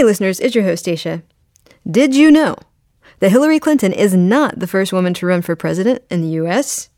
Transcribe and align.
Hey, 0.00 0.04
listeners, 0.04 0.40
it's 0.40 0.54
your 0.54 0.64
host, 0.64 0.86
Dacia. 0.86 1.22
Did 1.86 2.16
you 2.16 2.30
know 2.30 2.56
that 3.18 3.30
Hillary 3.30 3.60
Clinton 3.60 3.92
is 3.92 4.14
not 4.14 4.58
the 4.58 4.66
first 4.66 4.94
woman 4.94 5.12
to 5.12 5.26
run 5.26 5.42
for 5.42 5.54
president 5.54 6.02
in 6.08 6.22
the 6.22 6.28
U.S.? 6.28 6.88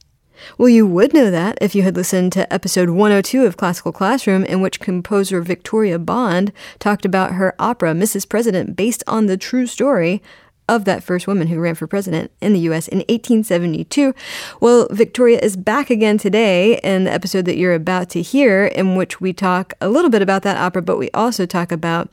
Well, 0.57 0.69
you 0.69 0.87
would 0.87 1.13
know 1.13 1.29
that 1.29 1.59
if 1.61 1.75
you 1.75 1.83
had 1.83 1.97
listened 1.97 2.31
to 2.35 2.53
episode 2.55 2.91
102 2.91 3.45
of 3.45 3.57
Classical 3.57 3.91
Classroom, 3.91 4.45
in 4.45 4.61
which 4.61 4.79
composer 4.79 5.41
Victoria 5.41 5.99
Bond 5.99 6.53
talked 6.79 7.05
about 7.05 7.33
her 7.33 7.57
opera, 7.59 7.93
Mrs. 7.93 8.29
President, 8.29 8.77
based 8.77 9.03
on 9.09 9.27
the 9.27 9.37
true 9.37 9.67
story 9.67 10.23
of 10.69 10.85
that 10.85 11.03
first 11.03 11.27
woman 11.27 11.49
who 11.49 11.59
ran 11.59 11.75
for 11.75 11.87
president 11.89 12.31
in 12.41 12.53
the 12.53 12.61
US 12.61 12.87
in 12.87 12.99
1872. 12.99 14.15
Well, 14.61 14.87
Victoria 14.91 15.41
is 15.41 15.57
back 15.57 15.91
again 15.91 16.19
today 16.19 16.79
in 16.85 17.05
the 17.05 17.13
episode 17.13 17.47
that 17.47 17.57
you're 17.57 17.75
about 17.75 18.11
to 18.11 18.23
hear, 18.23 18.67
in 18.67 18.95
which 18.95 19.21
we 19.21 19.33
talk 19.33 19.75
a 19.81 19.89
little 19.89 20.11
bit 20.11 20.23
about 20.23 20.43
that 20.43 20.57
opera, 20.57 20.83
but 20.83 20.99
we 20.99 21.11
also 21.11 21.47
talk 21.47 21.73
about 21.73 22.09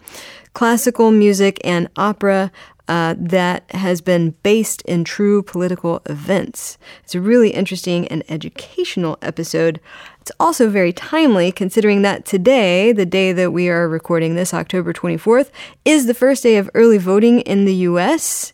classical 0.54 1.12
music 1.12 1.60
and 1.64 1.90
opera 1.96 2.52
uh, 2.90 3.14
that 3.20 3.70
has 3.70 4.02
been 4.02 4.32
based 4.42 4.82
in 4.82 5.04
true 5.04 5.44
political 5.44 6.02
events. 6.07 6.80
It's 7.04 7.14
a 7.14 7.21
really 7.21 7.52
interesting 7.52 8.07
and 8.07 8.24
educational 8.30 9.20
episode. 9.21 9.80
It's 10.21 10.32
also 10.40 10.71
very 10.71 10.92
timely 10.92 11.52
considering 11.52 12.02
that 12.02 12.26
today, 12.26 12.92
the 12.92 13.06
day 13.06 13.32
that 13.32 13.54
we 13.54 13.70
are 13.70 13.88
recording 13.88 14.34
this, 14.34 14.56
October 14.56 14.92
24th, 14.92 15.52
is 15.86 16.07
the 16.07 16.16
first 16.16 16.42
day 16.42 16.57
of 16.57 16.68
early 16.74 16.98
voting 16.98 17.42
in 17.42 17.66
the 17.66 17.76
US. 17.76 18.54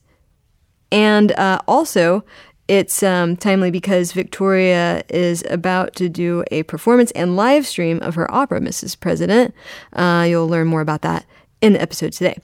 And 0.92 1.32
uh, 1.32 1.60
also, 1.66 2.26
it's 2.68 3.04
um, 3.04 3.38
timely 3.38 3.72
because 3.72 4.12
Victoria 4.12 5.04
is 5.08 5.46
about 5.50 5.96
to 5.96 6.10
do 6.10 6.44
a 6.52 6.64
performance 6.64 7.12
and 7.12 7.38
live 7.38 7.66
stream 7.66 8.02
of 8.02 8.16
her 8.16 8.30
opera, 8.34 8.60
Mrs. 8.60 9.00
President. 9.00 9.56
Uh, 9.94 10.26
you'll 10.28 10.50
learn 10.50 10.68
more 10.68 10.82
about 10.82 11.04
that 11.04 11.26
in 11.62 11.74
the 11.74 11.82
episode 11.82 12.14
today. 12.14 12.38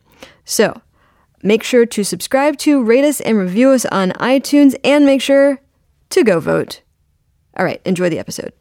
So, 0.45 0.81
Make 1.43 1.63
sure 1.63 1.87
to 1.87 2.03
subscribe 2.03 2.57
to, 2.59 2.83
rate 2.83 3.03
us, 3.03 3.19
and 3.19 3.37
review 3.37 3.71
us 3.71 3.85
on 3.87 4.11
iTunes, 4.11 4.75
and 4.83 5.05
make 5.05 5.21
sure 5.21 5.59
to 6.11 6.23
go 6.23 6.39
vote. 6.39 6.81
All 7.57 7.65
right, 7.65 7.81
enjoy 7.83 8.09
the 8.09 8.19
episode. 8.19 8.53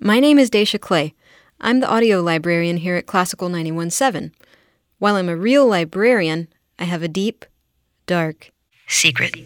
My 0.00 0.18
name 0.18 0.38
is 0.38 0.50
Dacia 0.50 0.80
Clay. 0.80 1.14
I'm 1.60 1.78
the 1.78 1.88
audio 1.88 2.20
librarian 2.20 2.78
here 2.78 2.96
at 2.96 3.06
Classical 3.06 3.48
917. 3.48 4.32
While 4.98 5.14
I'm 5.14 5.28
a 5.28 5.36
real 5.36 5.68
librarian, 5.68 6.48
I 6.80 6.84
have 6.84 7.02
a 7.02 7.08
deep, 7.08 7.44
dark 8.06 8.50
secret. 8.88 9.36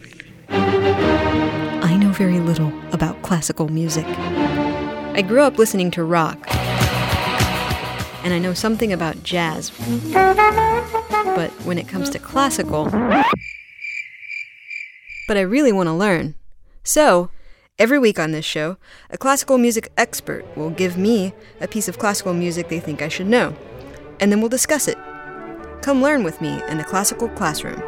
I 0.48 1.96
know 2.00 2.12
very 2.12 2.40
little 2.40 2.72
about 2.92 3.20
classical 3.20 3.68
music. 3.68 4.06
I 4.06 5.22
grew 5.22 5.42
up 5.42 5.58
listening 5.58 5.90
to 5.92 6.02
rock, 6.02 6.46
and 8.24 8.34
I 8.34 8.38
know 8.38 8.54
something 8.54 8.92
about 8.92 9.22
jazz 9.22 9.70
but 11.38 11.52
when 11.64 11.78
it 11.78 11.86
comes 11.86 12.10
to 12.10 12.18
classical, 12.18 12.86
but 15.28 15.36
I 15.36 15.40
really 15.40 15.70
want 15.70 15.86
to 15.86 15.92
learn. 15.92 16.34
So, 16.82 17.30
every 17.78 18.00
week 18.00 18.18
on 18.18 18.32
this 18.32 18.44
show, 18.44 18.76
a 19.10 19.16
classical 19.16 19.56
music 19.56 19.92
expert 19.96 20.44
will 20.56 20.70
give 20.70 20.98
me 20.98 21.32
a 21.60 21.68
piece 21.68 21.86
of 21.86 22.00
classical 22.00 22.34
music 22.34 22.70
they 22.70 22.80
think 22.80 23.02
I 23.02 23.08
should 23.08 23.28
know, 23.28 23.54
and 24.18 24.32
then 24.32 24.40
we'll 24.40 24.48
discuss 24.48 24.88
it. 24.88 24.98
Come 25.80 26.02
learn 26.02 26.24
with 26.24 26.40
me 26.40 26.60
in 26.68 26.78
the 26.78 26.84
classical 26.84 27.28
classroom. 27.28 27.80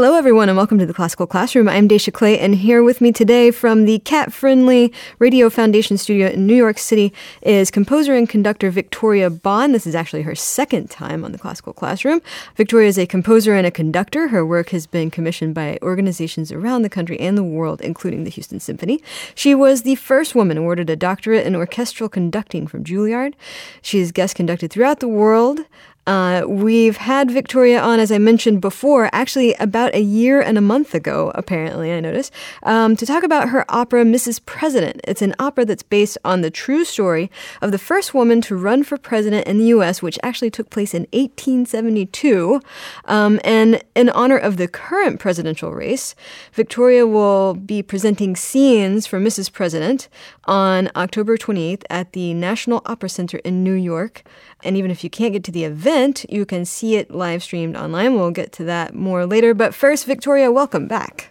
Hello, 0.00 0.14
everyone, 0.14 0.48
and 0.48 0.56
welcome 0.56 0.78
to 0.78 0.86
the 0.86 0.94
Classical 0.94 1.26
Classroom. 1.26 1.68
I'm 1.68 1.88
Dacia 1.88 2.12
Clay, 2.12 2.38
and 2.38 2.54
here 2.54 2.84
with 2.84 3.00
me 3.00 3.10
today 3.10 3.50
from 3.50 3.84
the 3.84 3.98
Cat 3.98 4.32
Friendly 4.32 4.92
Radio 5.18 5.50
Foundation 5.50 5.98
studio 5.98 6.28
in 6.28 6.46
New 6.46 6.54
York 6.54 6.78
City 6.78 7.12
is 7.42 7.72
composer 7.72 8.14
and 8.14 8.28
conductor 8.28 8.70
Victoria 8.70 9.28
Bond. 9.28 9.74
This 9.74 9.88
is 9.88 9.96
actually 9.96 10.22
her 10.22 10.36
second 10.36 10.88
time 10.88 11.24
on 11.24 11.32
the 11.32 11.38
Classical 11.38 11.72
Classroom. 11.72 12.22
Victoria 12.54 12.86
is 12.86 12.96
a 12.96 13.08
composer 13.08 13.56
and 13.56 13.66
a 13.66 13.72
conductor. 13.72 14.28
Her 14.28 14.46
work 14.46 14.68
has 14.68 14.86
been 14.86 15.10
commissioned 15.10 15.52
by 15.52 15.80
organizations 15.82 16.52
around 16.52 16.82
the 16.82 16.88
country 16.88 17.18
and 17.18 17.36
the 17.36 17.42
world, 17.42 17.80
including 17.80 18.22
the 18.22 18.30
Houston 18.30 18.60
Symphony. 18.60 19.02
She 19.34 19.52
was 19.52 19.82
the 19.82 19.96
first 19.96 20.32
woman 20.32 20.58
awarded 20.58 20.90
a 20.90 20.94
doctorate 20.94 21.44
in 21.44 21.56
orchestral 21.56 22.08
conducting 22.08 22.68
from 22.68 22.84
Juilliard. 22.84 23.34
She 23.82 23.98
has 23.98 24.12
guest 24.12 24.36
conducted 24.36 24.70
throughout 24.70 25.00
the 25.00 25.08
world. 25.08 25.62
Uh, 26.08 26.42
we've 26.48 26.96
had 26.96 27.30
Victoria 27.30 27.78
on, 27.78 28.00
as 28.00 28.10
I 28.10 28.16
mentioned 28.16 28.62
before, 28.62 29.10
actually 29.12 29.52
about 29.56 29.94
a 29.94 30.00
year 30.00 30.40
and 30.40 30.56
a 30.56 30.62
month 30.62 30.94
ago, 30.94 31.30
apparently, 31.34 31.92
I 31.92 32.00
noticed, 32.00 32.32
um, 32.62 32.96
to 32.96 33.04
talk 33.04 33.24
about 33.24 33.50
her 33.50 33.66
opera, 33.68 34.04
Mrs. 34.04 34.40
President. 34.46 35.02
It's 35.04 35.20
an 35.20 35.34
opera 35.38 35.66
that's 35.66 35.82
based 35.82 36.16
on 36.24 36.40
the 36.40 36.50
true 36.50 36.86
story 36.86 37.30
of 37.60 37.72
the 37.72 37.78
first 37.78 38.14
woman 38.14 38.40
to 38.40 38.56
run 38.56 38.84
for 38.84 38.96
president 38.96 39.46
in 39.46 39.58
the 39.58 39.66
U.S., 39.66 40.00
which 40.00 40.18
actually 40.22 40.50
took 40.50 40.70
place 40.70 40.94
in 40.94 41.02
1872. 41.12 42.62
Um, 43.04 43.38
and 43.44 43.84
in 43.94 44.08
honor 44.08 44.38
of 44.38 44.56
the 44.56 44.66
current 44.66 45.20
presidential 45.20 45.72
race, 45.72 46.14
Victoria 46.54 47.06
will 47.06 47.52
be 47.52 47.82
presenting 47.82 48.34
scenes 48.34 49.06
for 49.06 49.20
Mrs. 49.20 49.52
President 49.52 50.08
on 50.46 50.90
October 50.96 51.36
28th 51.36 51.82
at 51.90 52.14
the 52.14 52.32
National 52.32 52.80
Opera 52.86 53.10
Center 53.10 53.36
in 53.44 53.62
New 53.62 53.74
York. 53.74 54.22
And 54.64 54.74
even 54.74 54.90
if 54.90 55.04
you 55.04 55.10
can't 55.10 55.34
get 55.34 55.44
to 55.44 55.52
the 55.52 55.64
event, 55.64 55.97
you 56.28 56.46
can 56.46 56.64
see 56.64 56.96
it 56.96 57.10
live 57.10 57.42
streamed 57.42 57.76
online. 57.76 58.14
We'll 58.14 58.30
get 58.30 58.52
to 58.52 58.64
that 58.64 58.94
more 58.94 59.26
later. 59.26 59.54
But 59.54 59.74
first, 59.74 60.06
Victoria, 60.06 60.52
welcome 60.52 60.86
back. 60.86 61.30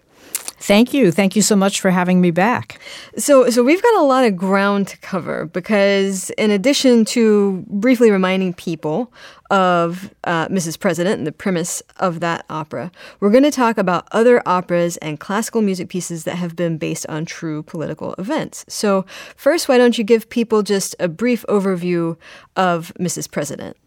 Thank 0.60 0.92
you. 0.92 1.12
Thank 1.12 1.36
you 1.36 1.44
so 1.44 1.56
much 1.56 1.80
for 1.80 1.92
having 1.92 2.20
me 2.20 2.32
back. 2.32 2.80
So, 3.16 3.50
so 3.52 3.64
we've 3.64 3.82
got 3.82 3.94
a 3.94 4.02
lot 4.02 4.26
of 4.26 4.36
ground 4.36 4.88
to 4.88 4.98
cover 4.98 5.46
because, 5.46 6.32
in 6.32 6.50
addition 6.50 7.06
to 7.06 7.64
briefly 7.68 8.10
reminding 8.10 8.56
people 8.56 9.14
of 9.52 10.14
uh, 10.24 10.48
Mrs. 10.48 10.80
President 10.80 11.20
and 11.20 11.28
the 11.28 11.32
premise 11.32 11.82
of 11.98 12.22
that 12.22 12.44
opera, 12.50 12.92
we're 13.20 13.30
going 13.30 13.44
to 13.44 13.52
talk 13.52 13.78
about 13.78 14.08
other 14.12 14.42
operas 14.48 14.98
and 14.98 15.20
classical 15.20 15.62
music 15.62 15.90
pieces 15.90 16.24
that 16.24 16.38
have 16.38 16.56
been 16.56 16.80
based 16.80 17.06
on 17.08 17.26
true 17.26 17.62
political 17.62 18.16
events. 18.18 18.66
So, 18.68 19.06
first, 19.36 19.70
why 19.70 19.78
don't 19.78 20.00
you 20.00 20.04
give 20.04 20.28
people 20.28 20.64
just 20.64 20.96
a 21.00 21.08
brief 21.08 21.46
overview 21.48 22.18
of 22.56 22.92
Mrs. 23.00 23.30
President? 23.30 23.78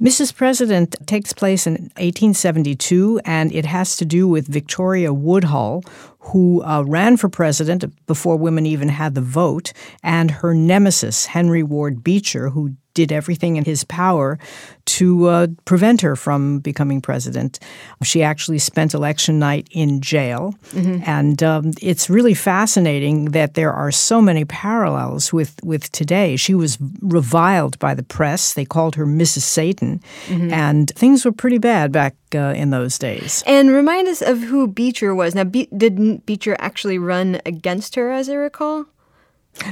Mrs. 0.00 0.34
President 0.34 0.96
takes 1.06 1.34
place 1.34 1.66
in 1.66 1.74
1872, 1.74 3.20
and 3.26 3.52
it 3.52 3.66
has 3.66 3.96
to 3.96 4.06
do 4.06 4.26
with 4.26 4.46
Victoria 4.46 5.12
Woodhull, 5.12 5.84
who 6.20 6.62
uh, 6.62 6.82
ran 6.86 7.18
for 7.18 7.28
president 7.28 7.84
before 8.06 8.36
women 8.36 8.64
even 8.64 8.88
had 8.88 9.14
the 9.14 9.20
vote, 9.20 9.74
and 10.02 10.30
her 10.30 10.54
nemesis, 10.54 11.26
Henry 11.26 11.62
Ward 11.62 12.02
Beecher, 12.02 12.48
who 12.48 12.76
did 13.00 13.12
everything 13.12 13.56
in 13.56 13.64
his 13.64 13.82
power 13.84 14.38
to 14.84 15.26
uh, 15.26 15.46
prevent 15.64 16.00
her 16.02 16.16
from 16.16 16.58
becoming 16.58 17.00
president. 17.00 17.58
She 18.02 18.22
actually 18.22 18.58
spent 18.58 18.92
election 18.92 19.38
night 19.38 19.68
in 19.70 20.00
jail. 20.00 20.54
Mm-hmm. 20.72 21.02
And 21.06 21.42
um, 21.42 21.72
it's 21.80 22.10
really 22.10 22.34
fascinating 22.34 23.26
that 23.32 23.54
there 23.54 23.72
are 23.72 23.90
so 23.90 24.20
many 24.20 24.44
parallels 24.44 25.32
with, 25.32 25.58
with 25.62 25.90
today. 25.92 26.36
She 26.36 26.54
was 26.54 26.76
reviled 27.00 27.78
by 27.78 27.94
the 27.94 28.02
press. 28.02 28.52
They 28.52 28.64
called 28.64 28.96
her 28.96 29.06
Mrs. 29.06 29.42
Satan. 29.42 30.00
Mm-hmm. 30.26 30.52
And 30.52 30.90
things 30.90 31.24
were 31.24 31.32
pretty 31.32 31.58
bad 31.58 31.92
back 31.92 32.16
uh, 32.34 32.52
in 32.56 32.70
those 32.70 32.98
days. 32.98 33.42
And 33.46 33.70
remind 33.70 34.08
us 34.08 34.20
of 34.20 34.40
who 34.40 34.66
Beecher 34.68 35.14
was. 35.14 35.34
Now, 35.34 35.44
Be- 35.44 35.68
didn't 35.74 36.26
Beecher 36.26 36.56
actually 36.58 36.98
run 36.98 37.40
against 37.46 37.94
her, 37.94 38.10
as 38.10 38.28
I 38.28 38.34
recall? 38.34 38.86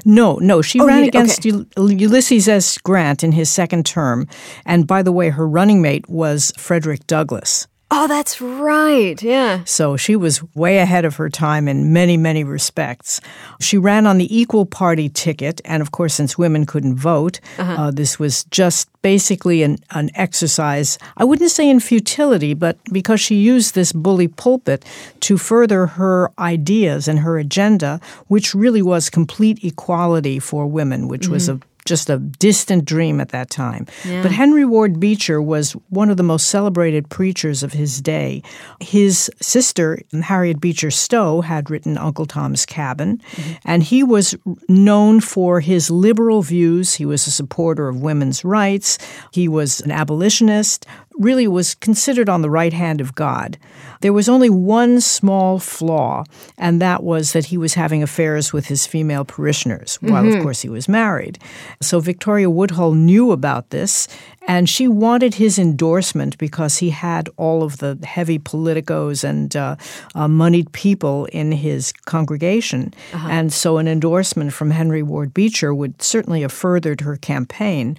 No, 0.04 0.36
no. 0.36 0.62
She 0.62 0.80
oh, 0.80 0.86
ran 0.86 1.04
against 1.04 1.46
okay. 1.46 1.64
Ulysses 1.76 2.48
S. 2.48 2.78
Grant 2.78 3.24
in 3.24 3.32
his 3.32 3.50
second 3.50 3.86
term. 3.86 4.26
And 4.64 4.86
by 4.86 5.02
the 5.02 5.12
way, 5.12 5.30
her 5.30 5.48
running 5.48 5.80
mate 5.80 6.08
was 6.08 6.52
Frederick 6.56 7.06
Douglass. 7.06 7.66
Oh, 7.90 8.06
that's 8.06 8.40
right. 8.40 9.20
Yeah. 9.22 9.64
So 9.64 9.96
she 9.96 10.14
was 10.14 10.42
way 10.54 10.78
ahead 10.78 11.06
of 11.06 11.16
her 11.16 11.30
time 11.30 11.68
in 11.68 11.90
many, 11.92 12.18
many 12.18 12.44
respects. 12.44 13.18
She 13.60 13.78
ran 13.78 14.06
on 14.06 14.18
the 14.18 14.36
equal 14.36 14.66
party 14.66 15.08
ticket. 15.08 15.62
And 15.64 15.80
of 15.80 15.90
course, 15.90 16.14
since 16.14 16.36
women 16.36 16.66
couldn't 16.66 16.96
vote, 16.96 17.40
uh-huh. 17.56 17.82
uh, 17.82 17.90
this 17.90 18.18
was 18.18 18.44
just 18.44 18.87
basically 19.14 19.62
an, 19.62 19.78
an 19.92 20.10
exercise, 20.14 20.98
I 21.16 21.24
wouldn't 21.24 21.50
say 21.50 21.66
in 21.70 21.80
futility, 21.80 22.52
but 22.52 22.76
because 22.92 23.20
she 23.22 23.36
used 23.36 23.74
this 23.74 23.90
bully 23.90 24.28
pulpit 24.28 24.84
to 25.20 25.38
further 25.38 25.86
her 25.86 26.30
ideas 26.38 27.08
and 27.08 27.20
her 27.20 27.38
agenda, 27.38 28.02
which 28.26 28.54
really 28.54 28.82
was 28.82 29.08
complete 29.08 29.64
equality 29.64 30.38
for 30.38 30.66
women, 30.66 31.08
which 31.08 31.22
mm-hmm. 31.22 31.32
was 31.32 31.48
a 31.48 31.58
just 31.88 32.10
a 32.10 32.18
distant 32.18 32.84
dream 32.84 33.20
at 33.20 33.30
that 33.30 33.50
time. 33.50 33.86
Yeah. 34.04 34.22
But 34.22 34.32
Henry 34.32 34.64
Ward 34.64 35.00
Beecher 35.00 35.40
was 35.40 35.72
one 35.88 36.10
of 36.10 36.16
the 36.16 36.22
most 36.22 36.48
celebrated 36.48 37.08
preachers 37.08 37.62
of 37.62 37.72
his 37.72 38.00
day. 38.00 38.42
His 38.80 39.30
sister, 39.40 40.00
Harriet 40.22 40.60
Beecher 40.60 40.90
Stowe, 40.90 41.40
had 41.40 41.70
written 41.70 41.98
Uncle 41.98 42.26
Tom's 42.26 42.66
Cabin, 42.66 43.18
mm-hmm. 43.18 43.52
and 43.64 43.82
he 43.82 44.02
was 44.02 44.34
known 44.68 45.20
for 45.20 45.60
his 45.60 45.90
liberal 45.90 46.42
views. 46.42 46.94
He 46.94 47.06
was 47.06 47.26
a 47.26 47.30
supporter 47.30 47.88
of 47.88 48.00
women's 48.00 48.44
rights, 48.44 48.98
he 49.32 49.48
was 49.48 49.80
an 49.80 49.90
abolitionist, 49.90 50.86
really 51.18 51.48
was 51.48 51.74
considered 51.74 52.28
on 52.28 52.42
the 52.42 52.50
right 52.50 52.72
hand 52.72 53.00
of 53.00 53.14
God. 53.14 53.58
There 54.00 54.12
was 54.12 54.28
only 54.28 54.48
one 54.48 55.00
small 55.00 55.58
flaw, 55.58 56.24
and 56.56 56.80
that 56.80 57.02
was 57.02 57.32
that 57.32 57.46
he 57.46 57.58
was 57.58 57.74
having 57.74 58.02
affairs 58.02 58.52
with 58.52 58.66
his 58.66 58.86
female 58.86 59.24
parishioners, 59.24 59.96
while 60.00 60.26
of 60.26 60.40
course 60.42 60.62
he 60.62 60.68
was 60.68 60.88
married. 60.88 61.38
So 61.82 61.98
Victoria 61.98 62.48
Woodhull 62.48 62.94
knew 62.94 63.32
about 63.32 63.70
this, 63.70 64.06
and 64.46 64.68
she 64.68 64.86
wanted 64.86 65.34
his 65.34 65.58
endorsement 65.58 66.38
because 66.38 66.78
he 66.78 66.90
had 66.90 67.28
all 67.36 67.62
of 67.62 67.78
the 67.78 67.98
heavy 68.04 68.38
politicos 68.38 69.24
and 69.24 69.54
uh, 69.56 69.76
uh, 70.14 70.28
moneyed 70.28 70.72
people 70.72 71.26
in 71.26 71.52
his 71.52 71.92
congregation. 71.92 72.94
And 73.12 73.52
so 73.52 73.78
an 73.78 73.88
endorsement 73.88 74.52
from 74.52 74.70
Henry 74.70 75.02
Ward 75.02 75.34
Beecher 75.34 75.74
would 75.74 76.00
certainly 76.00 76.42
have 76.42 76.52
furthered 76.52 77.00
her 77.00 77.16
campaign. 77.16 77.98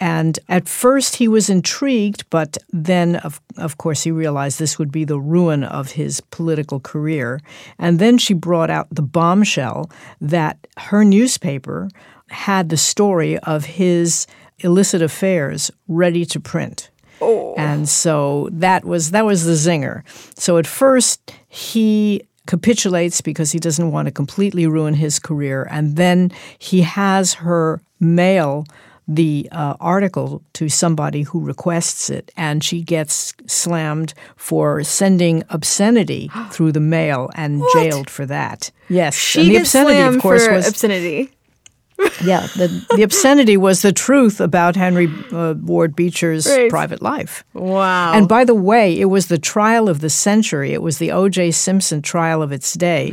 And 0.00 0.38
at 0.48 0.68
first 0.68 1.16
he 1.16 1.28
was 1.28 1.48
intrigued, 1.48 2.28
but 2.30 2.58
then, 2.72 3.16
of, 3.16 3.40
of 3.56 3.78
course, 3.78 4.02
he 4.02 4.10
realized 4.10 4.58
this 4.58 4.78
would 4.78 4.90
be 4.90 5.04
the 5.04 5.20
ruin 5.20 5.62
of 5.62 5.92
his 5.92 6.20
political 6.20 6.80
career. 6.80 7.40
And 7.78 7.98
then 7.98 8.18
she 8.18 8.34
brought 8.34 8.70
out 8.70 8.88
the 8.90 9.02
bombshell 9.02 9.90
that 10.20 10.58
her 10.78 11.04
newspaper 11.04 11.88
had 12.28 12.68
the 12.68 12.76
story 12.76 13.38
of 13.40 13.64
his 13.64 14.26
illicit 14.60 15.02
affairs 15.02 15.70
ready 15.86 16.24
to 16.26 16.40
print. 16.40 16.90
Oh. 17.20 17.54
And 17.56 17.88
so 17.88 18.48
that 18.52 18.84
was 18.84 19.12
that 19.12 19.24
was 19.24 19.44
the 19.44 19.52
zinger. 19.52 20.02
So 20.36 20.58
at 20.58 20.66
first 20.66 21.32
he 21.48 22.22
capitulates 22.46 23.20
because 23.20 23.52
he 23.52 23.58
doesn't 23.58 23.92
want 23.92 24.06
to 24.06 24.12
completely 24.12 24.66
ruin 24.66 24.94
his 24.94 25.18
career, 25.18 25.66
and 25.70 25.96
then 25.96 26.32
he 26.58 26.82
has 26.82 27.34
her 27.34 27.80
mail 28.00 28.66
the 29.06 29.48
uh, 29.52 29.74
article 29.80 30.42
to 30.54 30.68
somebody 30.68 31.22
who 31.22 31.40
requests 31.40 32.08
it, 32.10 32.32
and 32.36 32.64
she 32.64 32.80
gets 32.82 33.34
slammed 33.46 34.14
for 34.36 34.82
sending 34.82 35.42
obscenity 35.50 36.30
through 36.50 36.72
the 36.72 36.80
mail 36.80 37.30
and 37.34 37.62
jailed 37.74 38.08
for 38.08 38.24
that. 38.26 38.70
Yes, 38.88 39.14
She 39.14 39.40
and 39.40 39.48
the 39.50 39.52
gets 39.54 39.68
obscenity, 39.68 39.94
slammed 39.94 40.16
of 40.16 40.22
course, 40.22 40.46
for 40.46 40.54
was 40.54 40.68
obscenity. 40.68 41.30
yeah. 42.24 42.48
The, 42.56 42.84
the 42.96 43.02
obscenity 43.04 43.56
was 43.56 43.82
the 43.82 43.92
truth 43.92 44.40
about 44.40 44.74
Henry 44.74 45.08
uh, 45.32 45.54
Ward 45.62 45.94
Beecher's 45.94 46.44
Right. 46.46 46.68
private 46.68 47.00
life. 47.00 47.44
Wow. 47.52 48.12
And 48.14 48.28
by 48.28 48.44
the 48.44 48.54
way, 48.54 48.98
it 48.98 49.04
was 49.04 49.28
the 49.28 49.38
trial 49.38 49.88
of 49.88 50.00
the 50.00 50.10
century. 50.10 50.72
It 50.72 50.82
was 50.82 50.98
the 50.98 51.12
O.J. 51.12 51.52
Simpson 51.52 52.02
trial 52.02 52.42
of 52.42 52.50
its 52.50 52.74
day. 52.74 53.12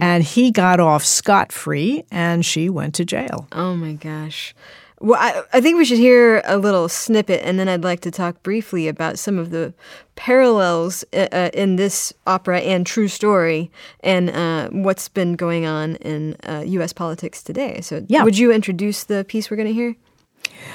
And 0.00 0.22
he 0.24 0.50
got 0.50 0.80
off 0.80 1.04
scot 1.04 1.52
free, 1.52 2.04
and 2.10 2.44
she 2.44 2.70
went 2.70 2.94
to 2.94 3.04
jail. 3.04 3.48
Oh 3.52 3.76
my 3.76 3.92
gosh. 3.92 4.54
Well, 5.02 5.18
I, 5.20 5.42
I 5.52 5.60
think 5.60 5.78
we 5.78 5.84
should 5.84 5.98
hear 5.98 6.42
a 6.44 6.56
little 6.56 6.88
snippet, 6.88 7.40
and 7.44 7.58
then 7.58 7.68
I'd 7.68 7.82
like 7.82 7.98
to 8.00 8.10
talk 8.12 8.40
briefly 8.44 8.86
about 8.86 9.18
some 9.18 9.36
of 9.36 9.50
the 9.50 9.74
parallels 10.14 11.04
uh, 11.12 11.26
uh, 11.32 11.50
in 11.52 11.74
this 11.74 12.12
opera 12.24 12.60
and 12.60 12.86
true 12.86 13.08
story, 13.08 13.68
and 14.04 14.30
uh, 14.30 14.68
what's 14.70 15.08
been 15.08 15.34
going 15.34 15.66
on 15.66 15.96
in 15.96 16.36
uh, 16.44 16.62
U.S. 16.64 16.92
politics 16.92 17.42
today. 17.42 17.80
So, 17.80 18.04
Yeah. 18.06 18.22
would 18.22 18.38
you 18.38 18.52
introduce 18.52 19.02
the 19.02 19.24
piece 19.24 19.50
we're 19.50 19.56
going 19.56 19.66
to 19.68 19.74
hear? 19.74 19.96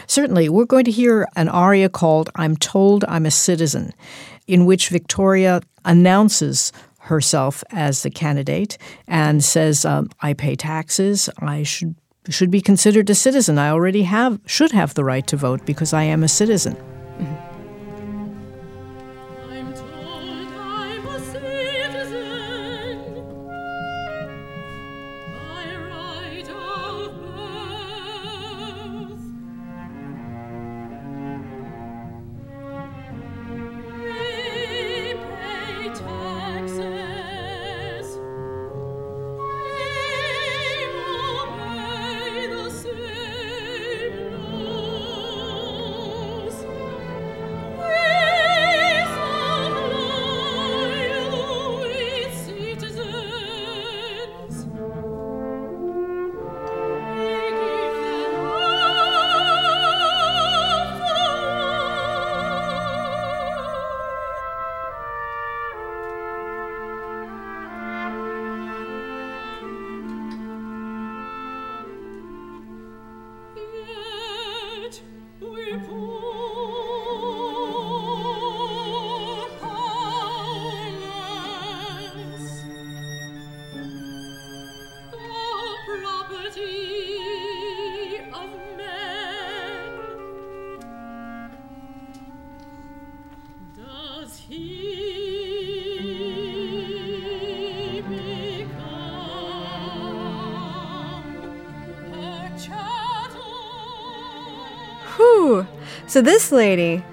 Certainly, 0.08 0.50
we're 0.50 0.66
going 0.66 0.86
to 0.86 0.92
hear 0.92 1.26
an 1.38 1.48
aria 1.48 1.88
called 1.88 2.30
I'm 2.36 2.58
Told 2.58 3.06
I'm 3.08 3.26
a 3.26 3.32
Citizen, 3.32 3.94
in 4.46 4.66
which 4.66 4.90
Victoria 4.90 5.62
announces 5.86 6.74
herself 7.00 7.64
as 7.72 8.04
the 8.04 8.10
candidate 8.10 8.78
and 9.08 9.42
says, 9.42 9.86
um, 9.86 10.10
I 10.20 10.34
pay 10.34 10.58
taxes, 10.58 11.30
I 11.40 11.64
should 11.64 11.96
should 12.30 12.52
be 12.52 12.62
considered 12.62 13.10
a 13.10 13.16
citizen. 13.16 13.58
I 13.58 13.70
already 13.70 14.04
have 14.04 14.40
should 14.46 14.72
have 14.72 14.94
the 14.94 15.04
right 15.04 15.26
to 15.28 15.38
vote 15.38 15.66
because 15.66 15.94
I 15.94 16.04
am 16.04 16.24
a 16.24 16.28
citizen. 16.28 16.76
So, 106.18 106.24
this 106.24 106.52
lady, 106.52 107.04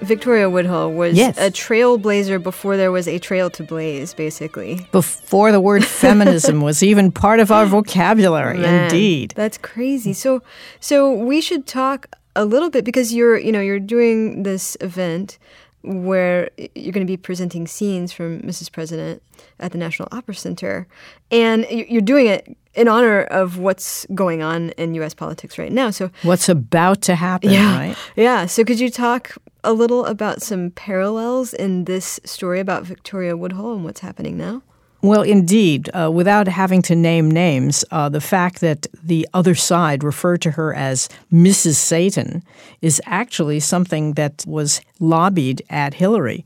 Victoria 0.00 0.48
Woodhull, 0.48 0.92
was 0.94 1.14
Yes. 1.14 1.36
a 1.36 1.50
trailblazer 1.50 2.42
before 2.42 2.78
there 2.78 2.90
was 2.90 3.06
a 3.06 3.18
trail 3.18 3.50
to 3.50 3.62
blaze, 3.62 4.14
basically. 4.14 4.88
Before 4.92 5.52
the 5.52 5.60
word 5.60 5.84
feminism 6.04 6.62
was 6.62 6.82
even 6.82 7.12
part 7.12 7.38
of 7.38 7.52
our 7.52 7.66
vocabulary, 7.66 8.60
Man, 8.60 8.84
indeed. 8.84 9.34
That's 9.36 9.58
crazy. 9.58 10.14
So 10.14 10.40
so 10.80 11.12
we 11.12 11.42
should 11.42 11.66
talk 11.66 12.06
a 12.34 12.46
little 12.46 12.70
bit 12.70 12.86
because 12.86 13.12
you're 13.12 13.36
you 13.36 13.52
know 13.52 13.60
you're 13.60 13.78
doing 13.78 14.42
this 14.42 14.74
event 14.80 15.38
where 15.82 16.50
you're 16.56 16.92
going 16.92 17.06
to 17.06 17.10
be 17.10 17.16
presenting 17.16 17.66
scenes 17.66 18.12
from 18.12 18.40
Mrs. 18.42 18.70
President 18.70 19.22
at 19.60 19.72
the 19.72 19.78
National 19.78 20.08
Opera 20.12 20.34
Center 20.34 20.86
and 21.30 21.66
you're 21.70 22.00
doing 22.00 22.26
it 22.26 22.56
in 22.74 22.88
honor 22.88 23.22
of 23.22 23.58
what's 23.58 24.06
going 24.14 24.42
on 24.42 24.70
in 24.70 24.94
US 24.94 25.14
politics 25.14 25.58
right 25.58 25.72
now. 25.72 25.90
So 25.90 26.10
What's 26.22 26.48
about 26.48 27.02
to 27.02 27.14
happen, 27.14 27.50
yeah. 27.50 27.78
right? 27.78 27.96
Yeah, 28.16 28.46
so 28.46 28.64
could 28.64 28.80
you 28.80 28.90
talk 28.90 29.36
a 29.64 29.72
little 29.72 30.04
about 30.06 30.42
some 30.42 30.70
parallels 30.70 31.52
in 31.54 31.84
this 31.84 32.20
story 32.24 32.60
about 32.60 32.84
Victoria 32.84 33.36
Woodhull 33.36 33.74
and 33.74 33.84
what's 33.84 34.00
happening 34.00 34.36
now? 34.36 34.62
Well, 35.00 35.22
indeed, 35.22 35.90
uh, 35.94 36.10
without 36.12 36.48
having 36.48 36.82
to 36.82 36.96
name 36.96 37.30
names, 37.30 37.84
uh, 37.92 38.08
the 38.08 38.20
fact 38.20 38.60
that 38.60 38.88
the 39.00 39.28
other 39.32 39.54
side 39.54 40.02
referred 40.02 40.42
to 40.42 40.50
her 40.52 40.74
as 40.74 41.08
Mrs. 41.32 41.76
Satan 41.76 42.42
is 42.82 43.00
actually 43.06 43.60
something 43.60 44.14
that 44.14 44.44
was 44.44 44.80
lobbied 44.98 45.62
at 45.70 45.94
Hillary. 45.94 46.44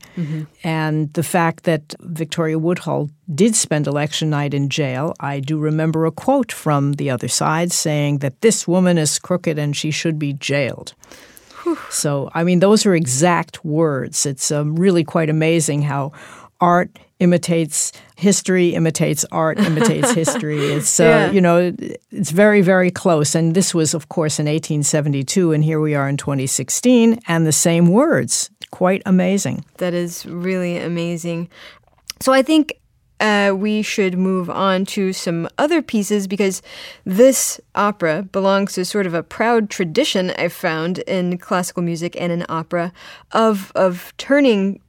And 0.63 1.11
the 1.13 1.23
fact 1.23 1.63
that 1.63 1.95
Victoria 2.01 2.59
Woodhull 2.59 3.09
did 3.33 3.55
spend 3.55 3.87
election 3.87 4.29
night 4.29 4.53
in 4.53 4.69
jail, 4.69 5.15
I 5.19 5.39
do 5.39 5.57
remember 5.57 6.05
a 6.05 6.11
quote 6.11 6.51
from 6.51 6.93
the 6.93 7.09
other 7.09 7.27
side 7.27 7.71
saying 7.71 8.19
that 8.19 8.41
this 8.41 8.67
woman 8.67 8.99
is 8.99 9.17
crooked 9.17 9.57
and 9.57 9.75
she 9.75 9.89
should 9.89 10.19
be 10.19 10.33
jailed. 10.33 10.93
So, 11.89 12.29
I 12.33 12.43
mean, 12.43 12.59
those 12.59 12.85
are 12.85 12.93
exact 12.93 13.63
words. 13.65 14.25
It's 14.25 14.51
um, 14.51 14.75
really 14.75 15.03
quite 15.03 15.29
amazing 15.29 15.81
how 15.83 16.11
art 16.59 16.91
imitates 17.19 17.91
history, 18.15 18.73
imitates 18.75 19.25
art, 19.31 19.59
imitates 19.59 20.11
history. 20.21 20.59
It's, 20.59 20.99
uh, 20.99 21.03
Yeah. 21.03 21.31
you 21.31 21.41
know, 21.41 21.73
it's 22.11 22.31
very, 22.31 22.61
very 22.61 22.91
close. 22.91 23.35
And 23.35 23.55
this 23.55 23.73
was, 23.73 23.93
of 23.93 24.09
course, 24.09 24.39
in 24.39 24.45
1872, 24.47 25.51
and 25.53 25.63
here 25.63 25.79
we 25.79 25.95
are 25.95 26.09
in 26.09 26.17
2016, 26.17 27.19
and 27.27 27.45
the 27.45 27.51
same 27.51 27.87
words. 27.87 28.49
Quite 28.71 29.01
amazing. 29.05 29.63
That 29.77 29.93
is 29.93 30.25
really 30.25 30.77
amazing. 30.77 31.49
So 32.21 32.33
I 32.33 32.41
think 32.41 32.73
uh, 33.19 33.53
we 33.55 33.81
should 33.83 34.17
move 34.17 34.49
on 34.49 34.83
to 34.85 35.13
some 35.13 35.47
other 35.57 35.81
pieces 35.81 36.27
because 36.27 36.61
this 37.05 37.61
opera 37.75 38.23
belongs 38.31 38.73
to 38.73 38.83
sort 38.83 39.05
of 39.05 39.13
a 39.13 39.23
proud 39.23 39.69
tradition 39.69 40.31
I've 40.37 40.51
found 40.53 40.99
in 40.99 41.37
classical 41.37 41.83
music 41.83 42.19
and 42.19 42.31
in 42.33 42.45
opera 42.49 42.91
of 43.31 43.71
of 43.75 44.13
turning 44.17 44.79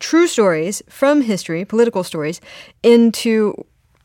true 0.00 0.26
stories 0.26 0.82
from 0.88 1.22
history, 1.22 1.64
political 1.64 2.02
stories, 2.02 2.40
into 2.82 3.54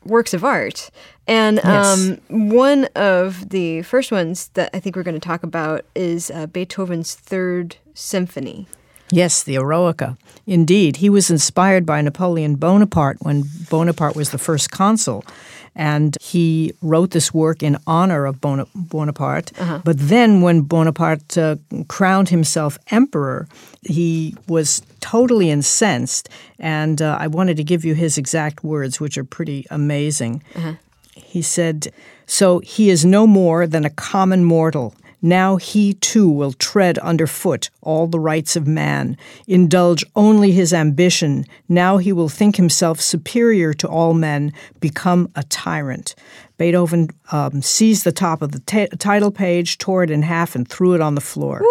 works 0.04 0.32
of 0.32 0.44
art. 0.44 0.90
And 1.26 1.56
Yes. 1.56 1.98
um, 1.98 2.18
one 2.28 2.84
of 2.94 3.48
the 3.48 3.82
first 3.82 4.12
ones 4.12 4.50
that 4.54 4.70
I 4.72 4.78
think 4.78 4.94
we're 4.94 5.02
going 5.02 5.18
to 5.20 5.28
talk 5.28 5.42
about 5.42 5.84
is 5.96 6.30
uh, 6.30 6.46
Beethoven's 6.46 7.14
Third 7.14 7.76
Symphony. 7.94 8.68
Yes, 9.10 9.42
the 9.42 9.54
Eroica. 9.56 10.16
Indeed, 10.46 10.96
he 10.96 11.08
was 11.10 11.30
inspired 11.30 11.86
by 11.86 12.00
Napoleon 12.02 12.56
Bonaparte 12.56 13.18
when 13.20 13.44
Bonaparte 13.70 14.16
was 14.16 14.30
the 14.30 14.38
first 14.38 14.70
consul. 14.70 15.24
And 15.78 16.16
he 16.22 16.72
wrote 16.80 17.10
this 17.10 17.34
work 17.34 17.62
in 17.62 17.76
honor 17.86 18.24
of 18.24 18.40
Bona- 18.40 18.66
Bonaparte. 18.74 19.52
But 19.84 19.96
then, 19.98 20.40
when 20.40 20.62
Bonaparte 20.62 21.36
uh, 21.38 21.56
crowned 21.88 22.30
himself 22.30 22.78
emperor, 22.90 23.46
he 23.82 24.34
was 24.48 24.80
totally 25.00 25.50
incensed. 25.50 26.28
And 26.58 27.02
uh, 27.02 27.18
I 27.20 27.26
wanted 27.26 27.56
to 27.58 27.64
give 27.64 27.84
you 27.84 27.94
his 27.94 28.16
exact 28.18 28.64
words, 28.64 29.00
which 29.00 29.18
are 29.18 29.24
pretty 29.24 29.66
amazing. 29.70 30.42
He 31.14 31.42
said, 31.42 31.88
So 32.26 32.60
he 32.60 32.88
is 32.90 33.04
no 33.04 33.26
more 33.26 33.66
than 33.66 33.84
a 33.84 33.90
common 33.90 34.44
mortal. 34.44 34.94
Now 35.22 35.56
he 35.56 35.94
too 35.94 36.28
will 36.28 36.52
tread 36.52 36.98
underfoot 36.98 37.70
all 37.80 38.06
the 38.06 38.20
rights 38.20 38.56
of 38.56 38.66
man, 38.66 39.16
indulge 39.46 40.04
only 40.14 40.52
his 40.52 40.72
ambition. 40.72 41.44
Now 41.68 41.98
he 41.98 42.12
will 42.12 42.28
think 42.28 42.56
himself 42.56 43.00
superior 43.00 43.72
to 43.74 43.88
all 43.88 44.14
men, 44.14 44.52
become 44.80 45.30
a 45.34 45.42
tyrant. 45.44 46.14
Beethoven 46.58 47.08
um, 47.32 47.62
seized 47.62 48.04
the 48.04 48.12
top 48.12 48.42
of 48.42 48.52
the 48.52 48.60
ta 48.60 48.86
title 48.98 49.30
page, 49.30 49.78
tore 49.78 50.02
it 50.02 50.10
in 50.10 50.22
half, 50.22 50.54
and 50.54 50.66
threw 50.66 50.94
it 50.94 51.00
on 51.00 51.14
the 51.14 51.20
floor. 51.20 51.62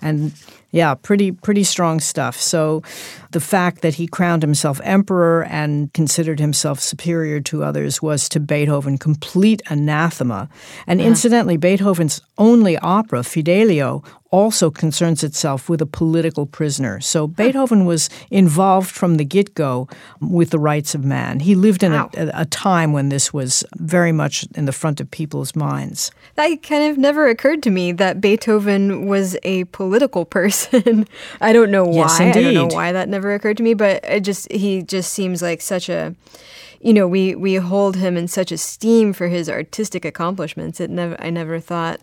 And 0.00 0.32
yeah, 0.72 0.94
pretty 0.94 1.32
pretty 1.32 1.64
strong 1.64 2.00
stuff. 2.00 2.40
So 2.40 2.82
the 3.30 3.40
fact 3.40 3.82
that 3.82 3.94
he 3.94 4.06
crowned 4.06 4.42
himself 4.42 4.80
emperor 4.82 5.44
and 5.44 5.92
considered 5.92 6.40
himself 6.40 6.80
superior 6.80 7.40
to 7.42 7.62
others 7.62 8.00
was 8.00 8.28
to 8.30 8.40
Beethoven 8.40 8.96
complete 8.96 9.62
anathema. 9.70 10.48
And 10.86 11.00
incidentally, 11.00 11.58
Beethoven's 11.58 12.22
only 12.38 12.78
opera, 12.78 13.22
Fidelio, 13.22 14.02
also 14.32 14.70
concerns 14.70 15.22
itself 15.22 15.68
with 15.68 15.80
a 15.80 15.86
political 15.86 16.46
prisoner. 16.46 17.00
So 17.00 17.28
Beethoven 17.28 17.84
was 17.84 18.08
involved 18.30 18.90
from 18.90 19.16
the 19.16 19.24
get-go 19.24 19.88
with 20.20 20.50
the 20.50 20.58
rights 20.58 20.94
of 20.94 21.04
man. 21.04 21.40
He 21.40 21.54
lived 21.54 21.82
in 21.82 21.92
a, 21.92 22.08
a 22.14 22.46
time 22.46 22.92
when 22.92 23.10
this 23.10 23.32
was 23.32 23.62
very 23.76 24.10
much 24.10 24.46
in 24.54 24.64
the 24.64 24.72
front 24.72 25.00
of 25.00 25.10
people's 25.10 25.54
minds. 25.54 26.10
That 26.36 26.62
kind 26.62 26.90
of 26.90 26.96
never 26.96 27.28
occurred 27.28 27.62
to 27.64 27.70
me 27.70 27.92
that 27.92 28.20
Beethoven 28.20 29.06
was 29.06 29.36
a 29.42 29.64
political 29.64 30.24
person. 30.32 31.06
I 31.40 31.52
don't 31.52 31.70
know 31.70 31.84
why. 31.84 31.96
Yes, 31.96 32.20
indeed. 32.20 32.38
I 32.38 32.42
don't 32.42 32.54
know 32.54 32.74
why 32.74 32.90
that 32.92 33.08
never 33.10 33.34
occurred 33.34 33.58
to 33.58 33.62
me, 33.62 33.74
but 33.74 34.02
it 34.04 34.20
just 34.20 34.50
he 34.50 34.82
just 34.82 35.12
seems 35.12 35.42
like 35.42 35.60
such 35.60 35.90
a 35.90 36.14
you 36.82 36.92
know, 36.92 37.06
we 37.06 37.34
we 37.36 37.54
hold 37.54 37.96
him 37.96 38.16
in 38.16 38.26
such 38.26 38.50
esteem 38.50 39.12
for 39.12 39.28
his 39.28 39.48
artistic 39.48 40.04
accomplishments. 40.04 40.80
It 40.80 40.90
never 40.90 41.16
I 41.22 41.30
never 41.30 41.60
thought 41.60 42.00